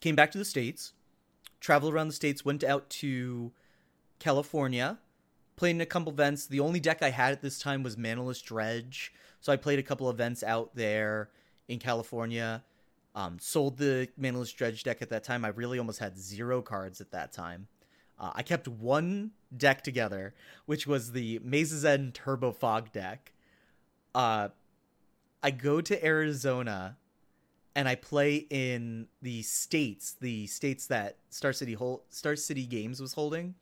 [0.00, 0.94] came back to the States,
[1.60, 3.52] traveled around the States, went out to
[4.18, 4.98] California,
[5.54, 6.46] played in a couple events.
[6.46, 9.12] The only deck I had at this time was Manaless Dredge.
[9.40, 11.30] So I played a couple events out there
[11.68, 12.64] in California.
[13.14, 15.44] Um, sold the Manaless Dredge deck at that time.
[15.44, 17.68] I really almost had zero cards at that time.
[18.18, 20.34] Uh, I kept one deck together,
[20.66, 23.32] which was the Maze's End Turbo Fog deck.
[24.16, 24.48] Uh,
[25.44, 26.96] I go to Arizona
[27.76, 31.76] and I play in the states, the states that Star City
[32.08, 33.54] Star City Games was holding,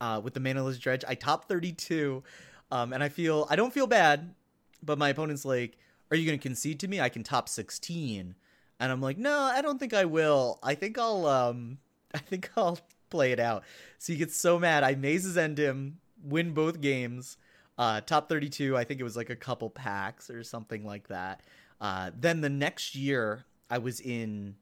[0.00, 1.04] uh, with the Manaless Dredge.
[1.06, 2.22] I top 32,
[2.70, 4.34] um, and I feel I don't feel bad,
[4.82, 5.76] but my opponent's like,
[6.10, 7.00] "Are you going to concede to me?
[7.00, 8.34] I can top 16,"
[8.80, 10.58] and I'm like, "No, I don't think I will.
[10.62, 11.78] I think I'll um,
[12.14, 12.78] I think I'll
[13.10, 13.64] play it out.
[13.98, 14.82] So he gets so mad.
[14.82, 17.36] I mazes end him, win both games.
[17.76, 21.40] Uh, top 32, I think it was like a couple packs or something like that.
[21.84, 24.54] Uh, then the next year, I was in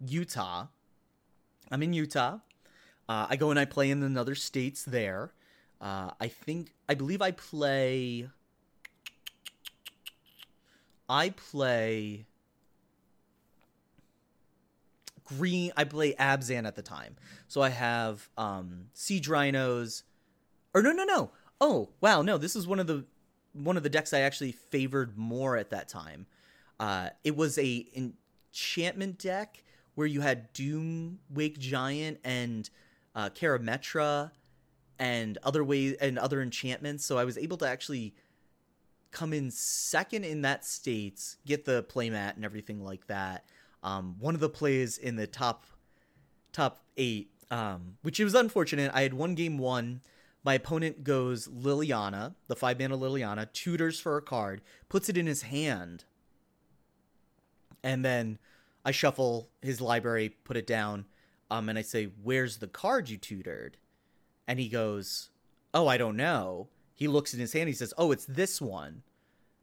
[0.00, 0.68] Utah.
[1.70, 2.38] I'm in Utah.
[3.06, 5.34] Uh, I go and I play in another states there.
[5.78, 8.30] Uh, I think, I believe I play.
[11.06, 12.24] I play
[15.24, 15.70] green.
[15.76, 20.02] I play Abzan at the time, so I have um, Siege Rhinos.
[20.72, 21.30] Or no, no, no.
[21.60, 22.38] Oh wow, no.
[22.38, 23.04] This is one of the
[23.52, 26.24] one of the decks I actually favored more at that time.
[26.78, 29.62] Uh, it was a enchantment deck
[29.94, 32.68] where you had Doom Wake Giant and
[33.14, 34.32] uh, Karametra
[34.98, 37.04] and other ways and other enchantments.
[37.04, 38.14] So I was able to actually
[39.10, 43.44] come in second in that states, get the playmat and everything like that.
[43.82, 45.66] Um, one of the plays in the top
[46.52, 48.90] top eight, um, which it was unfortunate.
[48.94, 50.00] I had one game one.
[50.44, 55.26] My opponent goes Liliana, the five mana Liliana, tutors for a card, puts it in
[55.26, 56.04] his hand,
[57.84, 58.38] and then
[58.84, 61.04] I shuffle his library, put it down,
[61.50, 63.76] um, and I say, "Where's the card you tutored?"
[64.48, 65.30] And he goes,
[65.72, 67.68] "Oh, I don't know." He looks in his hand.
[67.68, 69.04] He says, "Oh, it's this one,"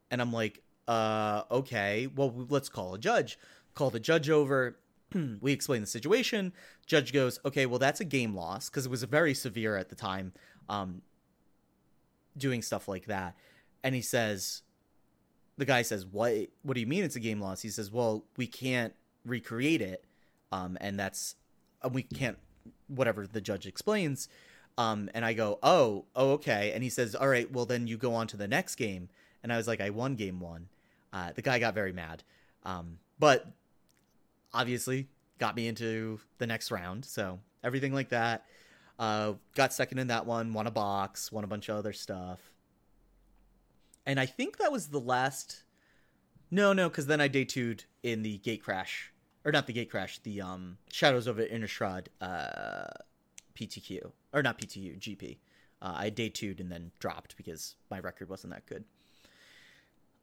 [0.10, 2.08] and I'm like, "Uh, okay.
[2.16, 3.38] Well, let's call a judge."
[3.74, 4.78] call the judge over.
[5.42, 6.54] we explain the situation.
[6.86, 9.96] Judge goes, okay, well, that's a game loss because it was very severe at the
[9.96, 10.34] time,
[10.70, 11.02] um,
[12.38, 13.36] doing stuff like that.
[13.84, 14.62] And he says,
[15.62, 16.34] the guy says, what?
[16.64, 17.62] What do you mean it's a game loss?
[17.62, 20.04] He says, well, we can't recreate it,
[20.52, 21.36] um, and that's
[21.84, 22.40] uh, we can't.
[22.88, 24.28] Whatever the judge explains.
[24.78, 26.72] Um, and I go, oh, oh, okay.
[26.74, 29.10] And he says, all right, well, then you go on to the next game.
[29.44, 30.68] And I was like, I won game one.
[31.14, 32.24] Uh, the guy got very mad.
[32.64, 33.48] Um, but
[34.54, 35.08] obviously
[35.40, 37.06] got me into the next round.
[37.06, 38.46] So everything like that.
[39.00, 42.51] Uh, got second in that one, won a box, won a bunch of other stuff.
[44.06, 45.64] And I think that was the last.
[46.50, 49.10] No, no, because then I day two'd in the Gatecrash,
[49.46, 52.88] or not the Gatecrash, the um Shadows of Innistrad uh,
[53.56, 55.38] PTQ or not PTU GP.
[55.82, 58.84] Uh, I day two'd and then dropped because my record wasn't that good.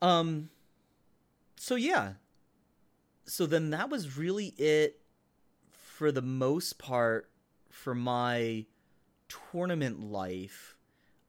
[0.01, 0.51] Um.
[1.57, 2.13] So yeah,
[3.29, 5.01] so then that was really it
[5.71, 7.31] for the most part
[7.71, 8.65] for my
[9.29, 10.77] tournament life.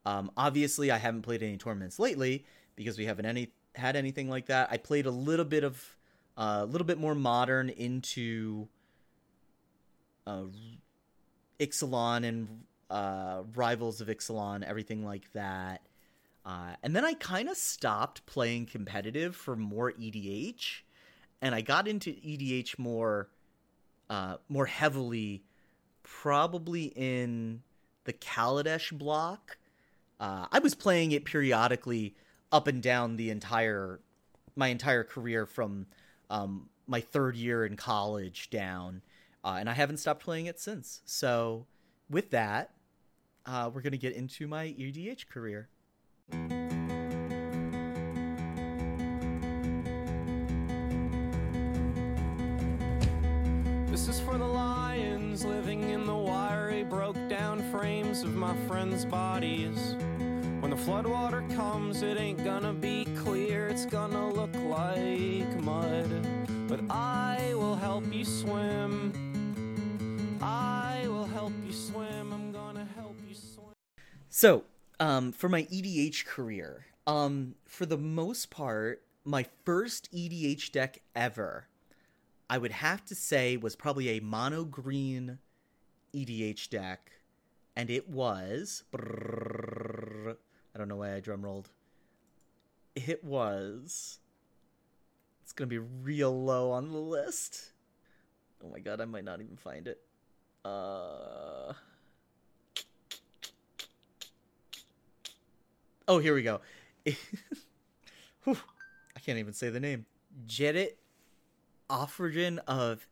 [0.06, 2.46] Um, obviously, I haven't played any tournaments lately
[2.76, 4.70] because we haven't any had anything like that.
[4.72, 5.98] I played a little bit of
[6.38, 8.70] uh, a uh, little bit more modern into
[10.26, 10.44] uh,
[11.60, 15.82] Ixalan and uh, Rivals of Ixalan, everything like that.
[16.46, 20.82] Uh, and then I kind of stopped playing competitive for more EDH
[21.42, 23.30] and I got into EDH more
[24.10, 25.44] uh, more heavily
[26.02, 27.62] probably in
[28.06, 29.59] the Kaladesh block.
[30.20, 32.16] Uh, I was playing it periodically
[32.52, 34.02] up and down the entire
[34.56, 35.86] my entire career from
[36.30, 39.02] um, my third year in college down,
[39.44, 41.02] uh, and I haven't stopped playing it since.
[41.06, 41.66] So,
[42.10, 42.72] with that,
[43.46, 45.70] uh, we're gonna get into my EDH career.
[53.90, 59.06] This is for the lions living in the wiry, broke down frames of my friends'
[59.06, 59.96] bodies.
[60.86, 66.10] Floodwater comes, it ain't gonna be clear, it's gonna look like mud.
[66.68, 69.14] But I will help you swim.
[70.42, 72.32] I will help you swim.
[72.32, 73.74] I'm gonna help you swim.
[74.30, 74.64] So,
[75.00, 81.68] um, for my EDH career, um, for the most part, my first EDH deck ever,
[82.50, 85.40] I would have to say, was probably a mono green
[86.14, 87.12] EDH deck,
[87.76, 88.84] and it was.
[88.94, 90.38] brrrr,
[90.80, 91.68] I don't know why I drum rolled.
[92.96, 94.20] It was.
[95.44, 97.74] It's gonna be real low on the list.
[98.64, 100.00] Oh my god, I might not even find it.
[100.64, 101.74] Uh.
[106.08, 106.62] Oh, here we go.
[107.06, 107.20] I
[109.26, 110.06] can't even say the name.
[110.48, 110.92] Jedit
[111.90, 113.06] Offrigen of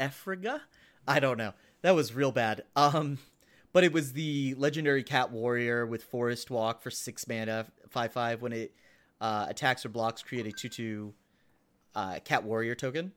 [0.00, 0.62] Ephraga?
[1.06, 1.52] I don't know.
[1.82, 2.62] That was real bad.
[2.74, 3.18] Um,
[3.76, 8.40] but it was the legendary cat warrior with forest walk for six mana, five five.
[8.40, 8.72] When it
[9.20, 11.12] uh, attacks or blocks, create a two two
[11.94, 13.12] uh, cat warrior token.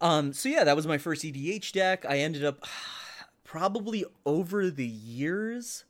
[0.00, 2.04] Um, so yeah, that was my first EDH deck.
[2.04, 2.66] I ended up
[3.44, 5.84] probably over the years.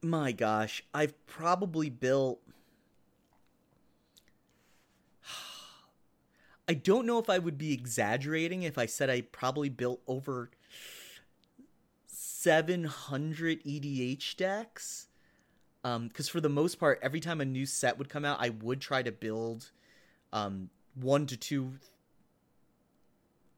[0.00, 2.38] My gosh, I've probably built.
[6.68, 10.50] I don't know if I would be exaggerating if I said I probably built over
[12.44, 15.08] 700 EDH decks.
[15.82, 18.82] Because for the most part, every time a new set would come out, I would
[18.82, 19.70] try to build
[20.30, 21.72] um, one to two.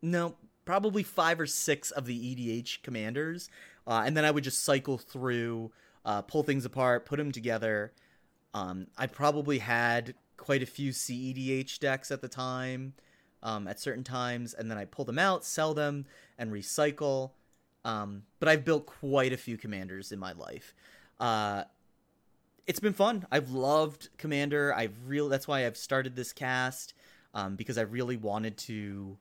[0.02, 3.50] No, probably five or six of the EDH commanders.
[3.88, 5.72] Uh, and then I would just cycle through,
[6.04, 7.92] uh, pull things apart, put them together.
[8.54, 12.94] Um, I probably had quite a few CEDH decks at the time,
[13.42, 16.06] um, at certain times, and then I pull them out, sell them,
[16.38, 17.32] and recycle.
[17.86, 20.74] Um, but I've built quite a few commanders in my life.
[21.20, 21.62] Uh,
[22.66, 23.24] it's been fun.
[23.30, 24.74] I've loved Commander.
[24.74, 26.94] I've really that's why I've started this cast
[27.32, 29.16] um, because I really wanted to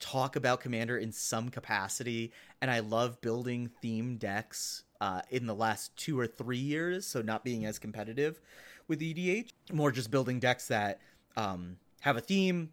[0.00, 2.30] talk about Commander in some capacity,
[2.60, 7.06] and I love building theme decks uh, in the last two or three years.
[7.06, 8.38] So not being as competitive
[8.86, 11.00] with EDH, more just building decks that
[11.38, 12.68] um, have a theme,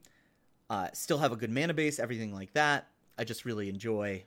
[0.69, 2.89] uh, still have a good mana base, everything like that.
[3.17, 4.25] I just really enjoy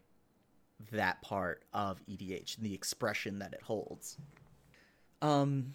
[0.92, 4.18] that part of EDH and the expression that it holds.
[5.22, 5.74] Um,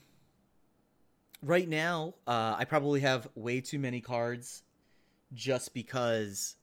[1.43, 4.64] right now, uh, I probably have way too many cards
[5.34, 6.56] just because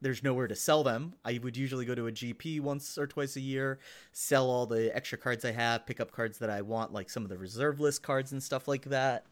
[0.00, 1.14] there's nowhere to sell them.
[1.24, 3.78] I would usually go to a GP once or twice a year,
[4.12, 7.22] sell all the extra cards I have, pick up cards that I want, like some
[7.22, 9.24] of the reserve list cards and stuff like that.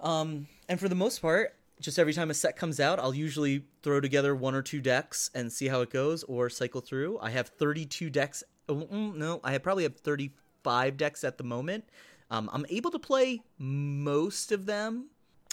[0.00, 3.64] Um, and for the most part, just every time a set comes out, I'll usually
[3.82, 7.18] throw together one or two decks and see how it goes, or cycle through.
[7.20, 8.42] I have 32 decks.
[8.68, 11.84] oh, mm, No, I probably have 35 decks at the moment.
[12.30, 15.08] Um, I'm able to play most of them.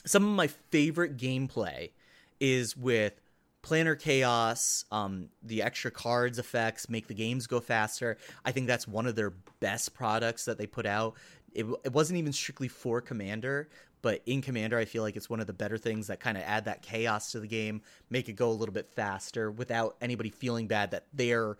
[0.05, 1.91] Some of my favorite gameplay
[2.39, 3.19] is with
[3.63, 4.85] Planar Chaos.
[4.91, 8.17] Um, the extra cards effects make the games go faster.
[8.45, 11.15] I think that's one of their best products that they put out.
[11.53, 13.69] It, it wasn't even strictly for Commander,
[14.01, 16.43] but in Commander, I feel like it's one of the better things that kind of
[16.43, 20.29] add that chaos to the game, make it go a little bit faster without anybody
[20.29, 21.57] feeling bad that they're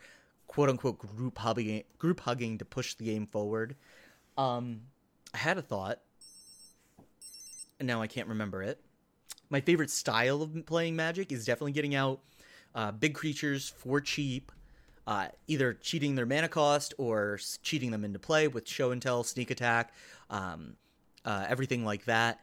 [0.47, 3.75] quote unquote group hugging group hugging to push the game forward.
[4.37, 4.81] Um,
[5.33, 5.99] I had a thought,
[7.79, 8.79] and now I can't remember it.
[9.49, 12.21] My favorite style of playing Magic is definitely getting out
[12.75, 14.51] uh, big creatures for cheap,
[15.07, 19.23] uh, either cheating their mana cost or cheating them into play with show and tell,
[19.23, 19.93] sneak attack,
[20.29, 20.75] um,
[21.30, 22.39] uh, everything like that.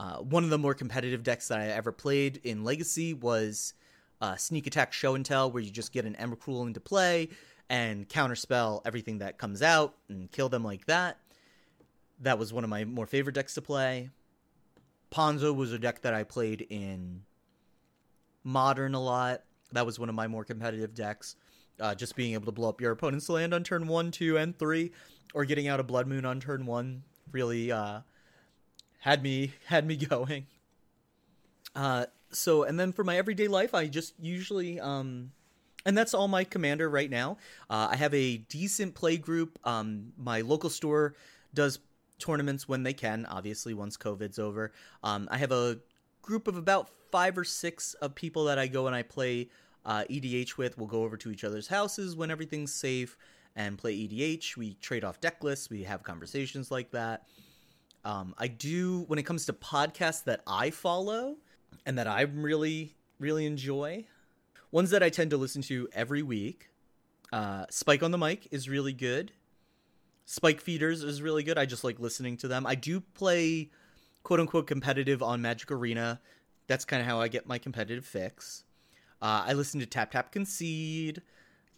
[0.00, 3.74] Uh, one of the more competitive decks that I ever played in Legacy was
[4.22, 7.28] uh, Sneak Attack Show and Tell, where you just get an Emrakul into play
[7.68, 11.18] and counterspell everything that comes out and kill them like that.
[12.20, 14.08] That was one of my more favorite decks to play.
[15.10, 17.22] Ponza was a deck that I played in
[18.42, 19.42] Modern a lot.
[19.72, 21.36] That was one of my more competitive decks.
[21.78, 24.58] Uh, just being able to blow up your opponent's land on turn one, two, and
[24.58, 24.92] three,
[25.34, 27.02] or getting out a Blood Moon on turn one
[27.34, 28.00] really uh,
[29.04, 30.46] had me had me going.
[31.76, 35.30] Uh, so and then for my everyday life, I just usually um,
[35.84, 37.36] and that's all my commander right now.
[37.68, 39.58] Uh, I have a decent play group.
[39.64, 41.14] Um, my local store
[41.52, 41.80] does
[42.18, 43.26] tournaments when they can.
[43.26, 45.78] Obviously, once COVID's over, um, I have a
[46.22, 49.50] group of about five or six of people that I go and I play
[49.84, 50.78] uh, EDH with.
[50.78, 53.18] We'll go over to each other's houses when everything's safe
[53.54, 54.56] and play EDH.
[54.56, 55.68] We trade off deck lists.
[55.68, 57.26] We have conversations like that.
[58.04, 61.36] Um, I do when it comes to podcasts that I follow
[61.86, 64.04] and that I really really enjoy.
[64.70, 66.70] Ones that I tend to listen to every week.
[67.32, 69.32] Uh, Spike on the mic is really good.
[70.26, 71.58] Spike Feeders is really good.
[71.58, 72.66] I just like listening to them.
[72.66, 73.70] I do play
[74.22, 76.20] quote unquote competitive on Magic Arena.
[76.66, 78.64] That's kind of how I get my competitive fix.
[79.20, 81.22] Uh, I listen to Tap Tap Concede,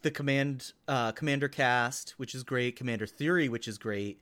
[0.01, 2.75] the Command uh, Commander Cast, which is great.
[2.75, 4.19] Commander Theory, which is great.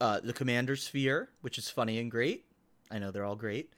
[0.00, 2.46] Uh, the Commander Sphere, which is funny and great.
[2.90, 3.72] I know they're all great.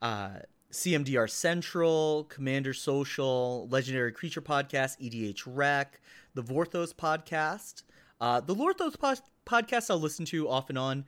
[0.00, 0.30] Uh,
[0.72, 6.00] CMDR Central, Commander Social, Legendary Creature Podcast, EDH Rec,
[6.34, 7.82] the Vorthos Podcast.
[8.20, 9.14] Uh, the Lorthos po-
[9.46, 11.04] Podcast I'll listen to off and on.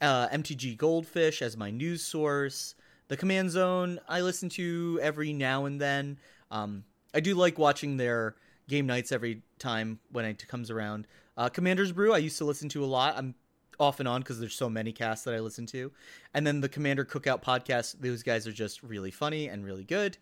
[0.00, 2.74] Uh, MTG Goldfish as my news source.
[3.08, 6.18] The Command Zone I listen to every now and then.
[6.50, 6.84] Um,
[7.14, 8.36] I do like watching their
[8.68, 11.06] game nights every time when it comes around.
[11.36, 13.14] Uh, Commander's Brew I used to listen to a lot.
[13.16, 13.34] I'm
[13.82, 15.90] off and on because there's so many casts that I listen to.
[16.34, 20.16] And then the Commander Cookout podcast, those guys are just really funny and really good.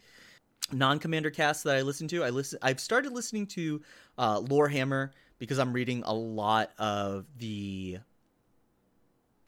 [0.73, 2.59] Non-commander casts that I listen to, I listen.
[2.63, 3.83] I've started listening to
[4.17, 7.99] uh, Lorehammer because I'm reading a lot of the.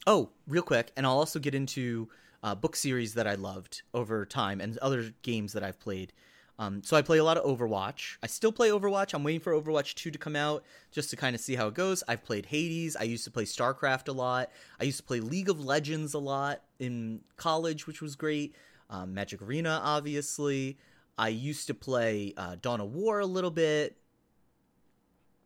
[0.06, 2.08] Oh, real quick, and I'll also get into
[2.42, 6.12] uh, book series that I loved over time and other games that I've played.
[6.62, 8.18] Um, so I play a lot of Overwatch.
[8.22, 9.14] I still play Overwatch.
[9.14, 11.74] I'm waiting for Overwatch 2 to come out just to kind of see how it
[11.74, 12.04] goes.
[12.06, 12.94] I've played Hades.
[12.94, 14.48] I used to play StarCraft a lot.
[14.80, 18.54] I used to play League of Legends a lot in college, which was great.
[18.90, 20.78] Um, Magic Arena, obviously.
[21.18, 23.96] I used to play uh, Dawn of War a little bit.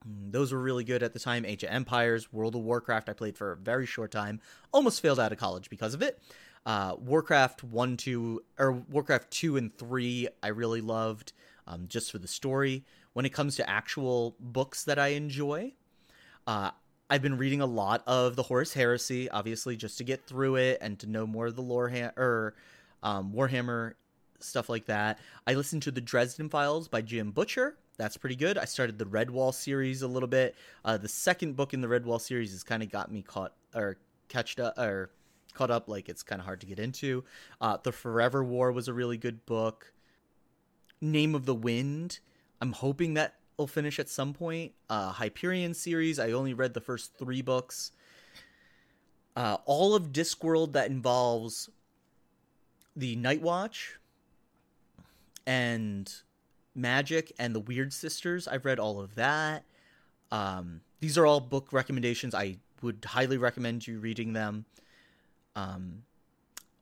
[0.06, 1.46] Mm, Those were really good at the time.
[1.46, 4.38] Age of Empires, World of Warcraft, I played for a very short time.
[4.70, 6.20] Almost failed out of college because of it.
[6.66, 11.32] Uh, Warcraft 1, 2, or Warcraft 2 and 3, I really loved
[11.68, 12.84] um, just for the story.
[13.12, 15.74] When it comes to actual books that I enjoy,
[16.46, 16.72] uh,
[17.08, 20.78] I've been reading a lot of the Horus Heresy, obviously, just to get through it
[20.80, 22.54] and to know more of the lore ha- or
[23.02, 23.94] um, Warhammer
[24.40, 25.20] stuff like that.
[25.46, 27.76] I listened to the Dresden Files by Jim Butcher.
[27.96, 28.58] That's pretty good.
[28.58, 30.56] I started the Redwall series a little bit.
[30.84, 33.96] Uh, the second book in the Redwall series has kind of got me caught or
[34.28, 35.10] catched up or
[35.56, 35.88] caught up.
[35.88, 37.24] Like it's kind of hard to get into.
[37.60, 39.92] Uh, the Forever War was a really good book.
[41.00, 42.20] Name of the Wind.
[42.60, 44.72] I'm hoping that will finish at some point.
[44.88, 46.18] Uh, Hyperion series.
[46.18, 47.92] I only read the first three books.
[49.34, 51.68] Uh, all of Discworld that involves
[52.94, 53.98] the Night Watch
[55.46, 56.12] and
[56.74, 58.48] Magic and the Weird Sisters.
[58.48, 59.64] I've read all of that.
[60.32, 62.34] Um, these are all book recommendations.
[62.34, 64.64] I would highly recommend you reading them.
[65.56, 66.02] Um,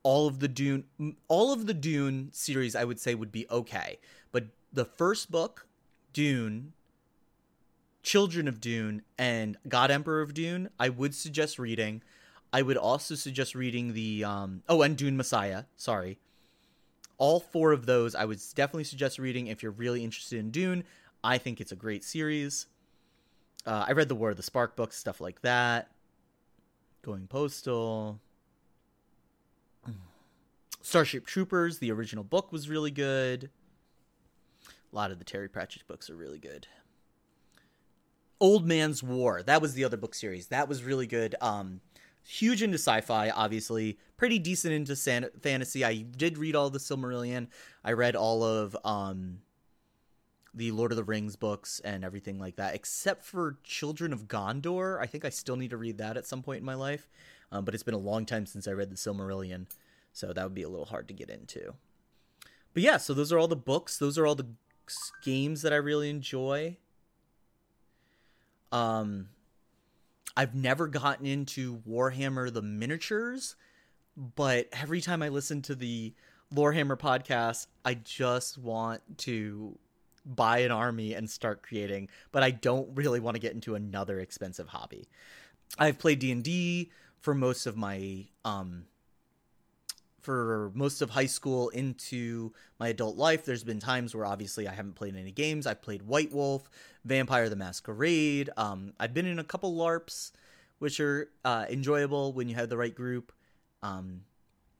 [0.02, 0.84] all of the Dune,
[1.28, 3.98] all of the Dune series, I would say would be okay,
[4.32, 5.66] but the first book,
[6.12, 6.74] Dune,
[8.02, 12.02] Children of Dune, and God Emperor of Dune, I would suggest reading.
[12.52, 15.64] I would also suggest reading the um, oh, and Dune Messiah.
[15.76, 16.18] Sorry,
[17.16, 20.84] all four of those I would definitely suggest reading if you're really interested in Dune.
[21.22, 22.66] I think it's a great series.
[23.66, 25.90] Uh, I read the War of the Spark books, stuff like that.
[27.02, 28.20] Going Postal.
[30.84, 33.48] Starship Troopers, the original book was really good.
[34.92, 36.66] A lot of the Terry Pratchett books are really good.
[38.38, 40.48] Old Man's War, that was the other book series.
[40.48, 41.36] That was really good.
[41.40, 41.80] Um,
[42.22, 43.98] huge into sci-fi, obviously.
[44.18, 45.86] Pretty decent into san- fantasy.
[45.86, 47.46] I did read all the Silmarillion.
[47.82, 49.38] I read all of um,
[50.52, 55.00] the Lord of the Rings books and everything like that, except for Children of Gondor.
[55.00, 57.08] I think I still need to read that at some point in my life.
[57.50, 59.66] Um, but it's been a long time since I read the Silmarillion,
[60.14, 61.74] so that would be a little hard to get into.
[62.72, 63.98] But yeah, so those are all the books.
[63.98, 64.46] Those are all the
[65.22, 66.76] games that I really enjoy.
[68.70, 69.28] Um,
[70.36, 73.56] I've never gotten into Warhammer the miniatures,
[74.16, 76.14] but every time I listen to the
[76.54, 79.76] Lorehammer podcast, I just want to
[80.24, 84.20] buy an army and start creating, but I don't really want to get into another
[84.20, 85.08] expensive hobby.
[85.76, 88.84] I've played D&D for most of my um
[90.24, 93.44] for most of high school into my adult life.
[93.44, 95.66] There's been times where obviously I haven't played any games.
[95.66, 96.68] I've played White Wolf,
[97.04, 98.48] Vampire the Masquerade.
[98.56, 100.32] Um, I've been in a couple LARPs,
[100.78, 103.32] which are uh, enjoyable when you have the right group.
[103.82, 104.22] Um,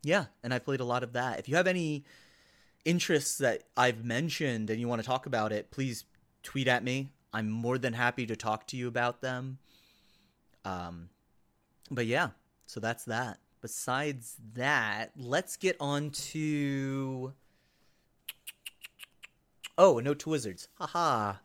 [0.03, 1.39] yeah, and I've played a lot of that.
[1.39, 2.05] If you have any
[2.85, 6.05] interests that I've mentioned and you want to talk about it, please
[6.43, 7.11] tweet at me.
[7.33, 9.59] I'm more than happy to talk to you about them.
[10.65, 11.11] Um,
[11.91, 12.31] but yeah,
[12.67, 13.39] So that's that.
[13.65, 17.33] Besides that, let's get on to.
[19.79, 20.69] Oh, note to wizards.
[20.75, 21.37] Haha.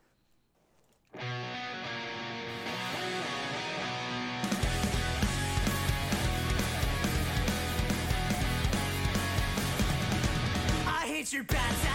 [10.85, 11.88] I hate your bad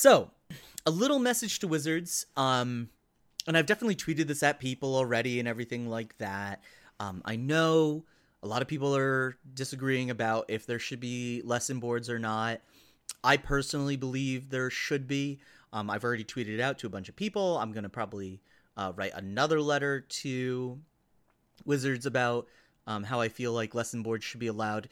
[0.00, 0.30] So,
[0.86, 2.24] a little message to wizards.
[2.34, 2.88] Um,
[3.46, 6.64] and I've definitely tweeted this at people already and everything like that.
[6.98, 8.06] Um, I know
[8.42, 12.62] a lot of people are disagreeing about if there should be lesson boards or not.
[13.22, 15.38] I personally believe there should be.
[15.70, 17.58] Um, I've already tweeted it out to a bunch of people.
[17.58, 18.40] I'm going to probably
[18.78, 20.78] uh, write another letter to
[21.66, 22.46] wizards about
[22.86, 24.88] um, how I feel like lesson boards should be allowed.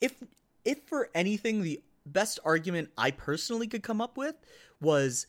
[0.00, 0.22] If
[0.64, 4.36] if for anything, the best argument I personally could come up with
[4.80, 5.26] was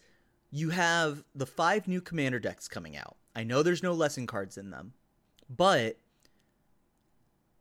[0.52, 3.18] you have the five new commander decks coming out.
[3.36, 4.94] I know there's no lesson cards in them,
[5.50, 5.98] but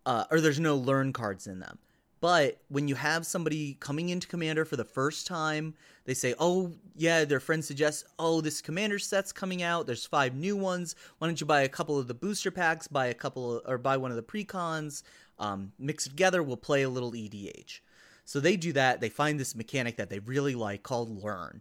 [0.05, 1.79] uh, or there's no learn cards in them.
[2.21, 6.73] But when you have somebody coming into Commander for the first time, they say, "Oh,
[6.95, 9.87] yeah," their friend suggests, "Oh, this Commander set's coming out.
[9.87, 10.95] There's five new ones.
[11.19, 12.87] Why don't you buy a couple of the booster packs?
[12.87, 15.03] Buy a couple, or buy one of the precons.
[15.41, 16.45] Um, mix it together.
[16.45, 17.81] We'll play a little EDH."
[18.25, 19.01] So they do that.
[19.01, 21.61] They find this mechanic that they really like called Learn,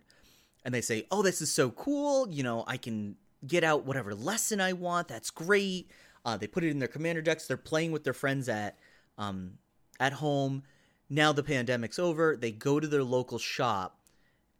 [0.64, 2.30] and they say, "Oh, this is so cool.
[2.30, 5.08] You know, I can get out whatever lesson I want.
[5.08, 5.90] That's great."
[6.24, 7.48] Uh, they put it in their commander decks.
[7.48, 8.78] They're playing with their friends at
[9.18, 9.54] um,
[10.00, 10.64] at home.
[11.10, 12.38] Now the pandemic's over.
[12.38, 14.00] They go to their local shop,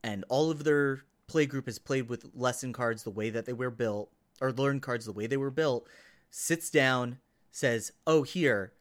[0.04, 3.54] and all of their play group is played with lesson cards the way that they
[3.54, 5.88] were built, or learn cards the way they were built.
[6.30, 7.20] Sits down,
[7.52, 8.74] says, "Oh, here,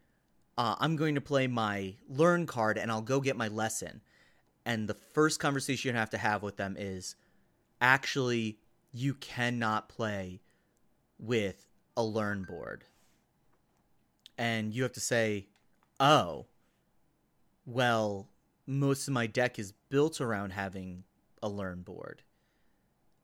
[0.61, 4.03] uh, I'm going to play my learn card, and I'll go get my lesson."
[4.67, 7.17] And the first conversation you have to have with them is,
[7.81, 8.59] actually,
[8.93, 10.43] you cannot play
[11.19, 12.85] with a learn board.
[14.37, 15.47] And you have to say,
[15.99, 16.47] oh,
[17.65, 18.29] well,
[18.67, 21.05] most of my deck is built around having
[21.43, 22.23] a learn board.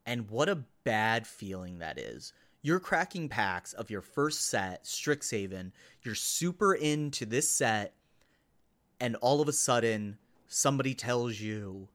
[0.05, 2.33] And what a bad feeling that is.
[2.67, 5.71] You're cracking packs of your first set, Strixhaven.
[6.03, 7.95] You're super into this set,
[8.99, 11.87] and all of a sudden, somebody tells you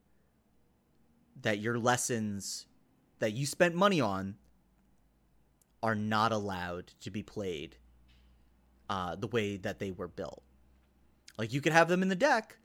[1.42, 2.68] that your lessons
[3.20, 4.38] that you spent money on
[5.84, 7.76] are not allowed to be played
[8.90, 10.42] uh, the way that they were built.
[11.38, 12.56] Like you could have them in the deck,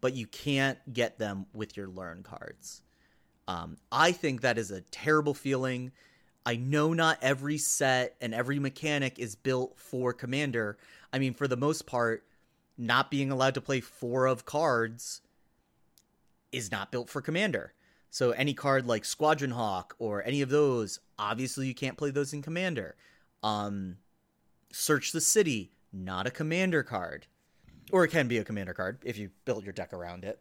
[0.00, 2.80] but you can't get them with your learn cards.
[3.46, 5.92] Um, I think that is a terrible feeling.
[6.46, 10.78] I know not every set and every mechanic is built for Commander.
[11.12, 12.24] I mean, for the most part,
[12.78, 15.20] not being allowed to play four of cards
[16.50, 17.74] is not built for Commander.
[18.10, 22.32] So any card like Squadron Hawk or any of those, obviously you can't play those
[22.32, 22.96] in Commander.
[23.42, 23.98] Um,
[24.72, 27.26] Search the City, not a Commander card,
[27.92, 30.40] or it can be a Commander card if you build your deck around it.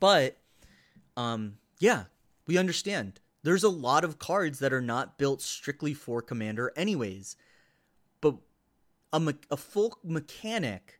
[0.00, 0.36] But,
[1.16, 2.04] um, yeah,
[2.46, 3.20] we understand.
[3.44, 7.36] There's a lot of cards that are not built strictly for Commander, anyways.
[8.20, 8.36] But
[9.12, 10.98] a, me- a full mechanic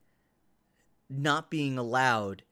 [1.11, 2.45] not being allowed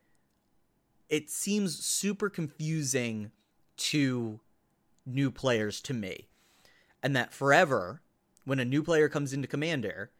[1.13, 3.33] it seems super confusing
[3.77, 4.41] to
[5.05, 6.27] new players to me.
[7.03, 8.01] And that forever,
[8.47, 10.11] when a new player comes into Commander,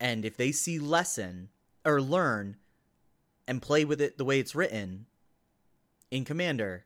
[0.00, 1.50] and if they see lesson
[1.84, 2.56] or learn
[3.46, 5.06] and play with it the way it's written
[6.10, 6.84] in Commander,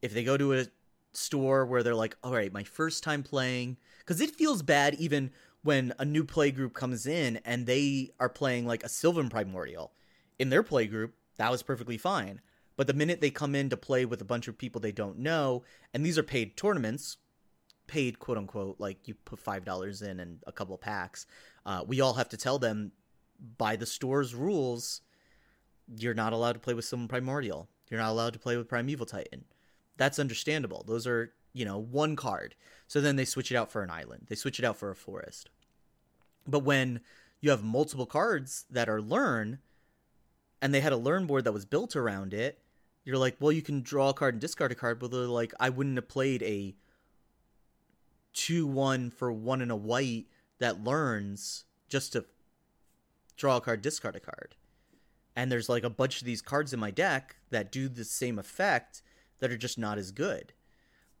[0.00, 0.66] if they go to a
[1.12, 5.30] store where they're like, all right, my first time playing, because it feels bad even
[5.62, 9.92] when a new play group comes in and they are playing like a Sylvan Primordial.
[10.38, 12.40] In their play group, that was perfectly fine.
[12.76, 15.18] But the minute they come in to play with a bunch of people they don't
[15.18, 17.18] know, and these are paid tournaments,
[17.86, 21.26] paid quote unquote, like you put five dollars in and a couple packs,
[21.66, 22.92] uh, we all have to tell them
[23.58, 25.02] by the store's rules,
[25.96, 27.68] you're not allowed to play with Sylvan Primordial.
[27.90, 29.44] You're not allowed to play with Primeval Titan.
[29.96, 30.84] That's understandable.
[30.86, 32.54] Those are, you know, one card.
[32.86, 34.26] So then they switch it out for an island.
[34.28, 35.50] They switch it out for a forest.
[36.46, 37.00] But when
[37.40, 39.58] you have multiple cards that are learn,
[40.60, 42.58] and they had a learn board that was built around it,
[43.04, 45.52] you're like, well, you can draw a card and discard a card, but they're like,
[45.58, 46.74] I wouldn't have played a
[48.32, 50.26] two one for one and a white
[50.58, 52.24] that learns just to
[53.36, 54.54] draw a card, discard a card.
[55.34, 58.38] And there's like a bunch of these cards in my deck that do the same
[58.38, 59.02] effect
[59.42, 60.52] that are just not as good.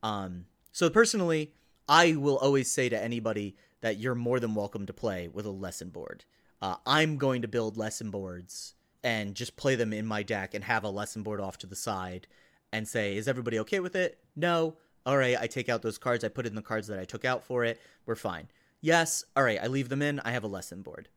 [0.04, 1.52] Um, so personally,
[1.88, 5.50] I will always say to anybody that you're more than welcome to play with a
[5.50, 6.24] lesson board.
[6.62, 10.62] Uh, I'm going to build lesson boards and just play them in my deck and
[10.62, 12.28] have a lesson board off to the side
[12.72, 14.20] and say, is everybody okay with it?
[14.36, 14.76] No.
[15.04, 16.22] All right, I take out those cards.
[16.22, 17.80] I put in the cards that I took out for it.
[18.06, 18.46] We're fine.
[18.80, 19.24] Yes.
[19.34, 20.20] All right, I leave them in.
[20.20, 21.08] I have a lesson board.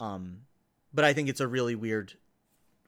[0.00, 0.38] Um,
[0.94, 2.14] but I think it's a really weird,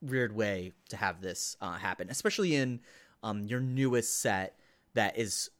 [0.01, 2.81] weird way to have this uh, happen, especially in
[3.25, 4.57] um, your newest set
[4.93, 5.51] that is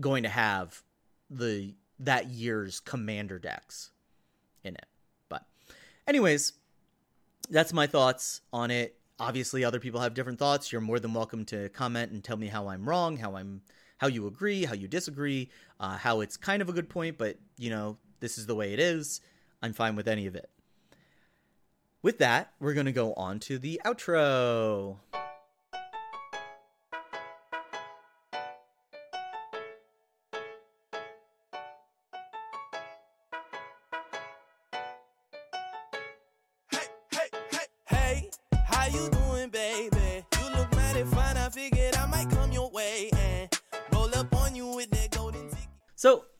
[0.00, 0.82] going to have
[1.30, 3.90] the that year's commander decks
[4.64, 4.86] in it.
[5.28, 5.44] But
[6.08, 6.54] anyways,
[7.50, 8.96] that's my thoughts on it.
[9.20, 10.72] Obviously other people have different thoughts.
[10.72, 13.60] You're more than welcome to comment and tell me how I'm wrong, how I'm
[13.98, 17.36] how you agree, how you disagree, uh, how it's kind of a good point, but
[17.58, 19.20] you know, this is the way it is.
[19.62, 20.50] I'm fine with any of it.
[22.02, 24.96] With that, we're going to go on to the outro.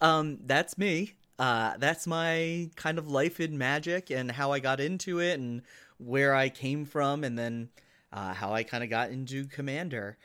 [0.03, 1.15] Um, that's me.
[1.39, 5.63] Uh, that's my kind of life in magic and how I got into it and
[5.99, 7.71] where I came from and then
[8.13, 10.19] uh, how I kind of got into Commander.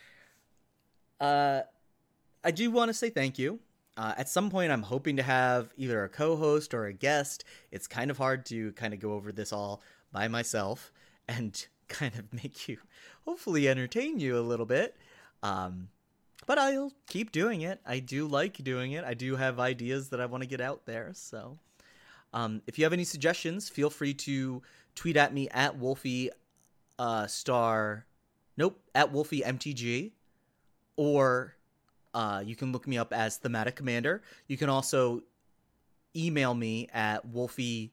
[1.19, 1.61] Uh,
[2.43, 3.59] I do want to say thank you.
[3.95, 7.43] Uh, at some point, I'm hoping to have either a co host or a guest.
[7.71, 10.91] It's kind of hard to kind of go over this all by myself
[11.27, 12.77] and kind of make you,
[13.25, 14.95] hopefully, entertain you a little bit.
[15.41, 15.89] Um,
[16.47, 17.79] but I'll keep doing it.
[17.85, 19.03] I do like doing it.
[19.03, 21.11] I do have ideas that I want to get out there.
[21.13, 21.59] So,
[22.33, 24.63] um, if you have any suggestions, feel free to
[24.95, 26.31] tweet at me at Wolfie
[26.97, 28.05] uh, Star.
[28.55, 30.13] Nope, at Wolfie MTG,
[30.95, 31.53] or
[32.15, 34.23] uh, you can look me up as Thematic Commander.
[34.47, 35.21] You can also
[36.15, 37.91] email me at Wolfie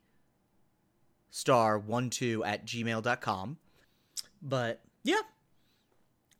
[1.32, 3.58] star12 at gmail.com.
[4.40, 5.20] But yeah.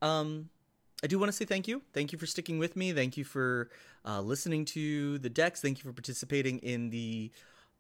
[0.00, 0.48] Um
[1.04, 1.82] I do want to say thank you.
[1.92, 2.94] Thank you for sticking with me.
[2.94, 3.68] Thank you for
[4.06, 5.60] uh, listening to the decks.
[5.60, 7.30] Thank you for participating in the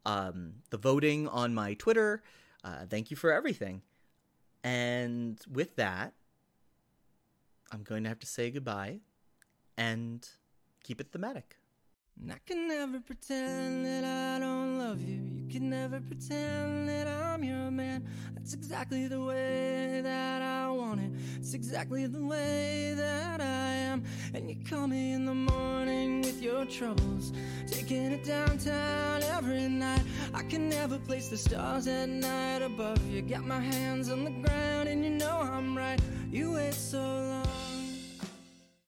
[0.04, 2.22] um, the voting on my Twitter.
[2.62, 3.80] Uh, thank you for everything.
[4.62, 6.12] And with that,
[7.72, 9.00] I'm going to have to say goodbye
[9.78, 10.28] and
[10.82, 11.56] keep it thematic.
[12.20, 15.20] And I can never pretend that I don't love you.
[15.34, 18.06] You can never pretend that I'm your man.
[18.34, 21.10] That's exactly the way that I want it.
[21.38, 24.04] It's exactly the way that I am.
[24.32, 27.32] And you call me in the morning with your troubles,
[27.66, 30.02] taking it downtown every night.
[30.32, 33.22] I can never place the stars at night above you.
[33.22, 36.00] Got my hands on the ground, and you know I'm right.
[36.30, 37.63] You wait so long.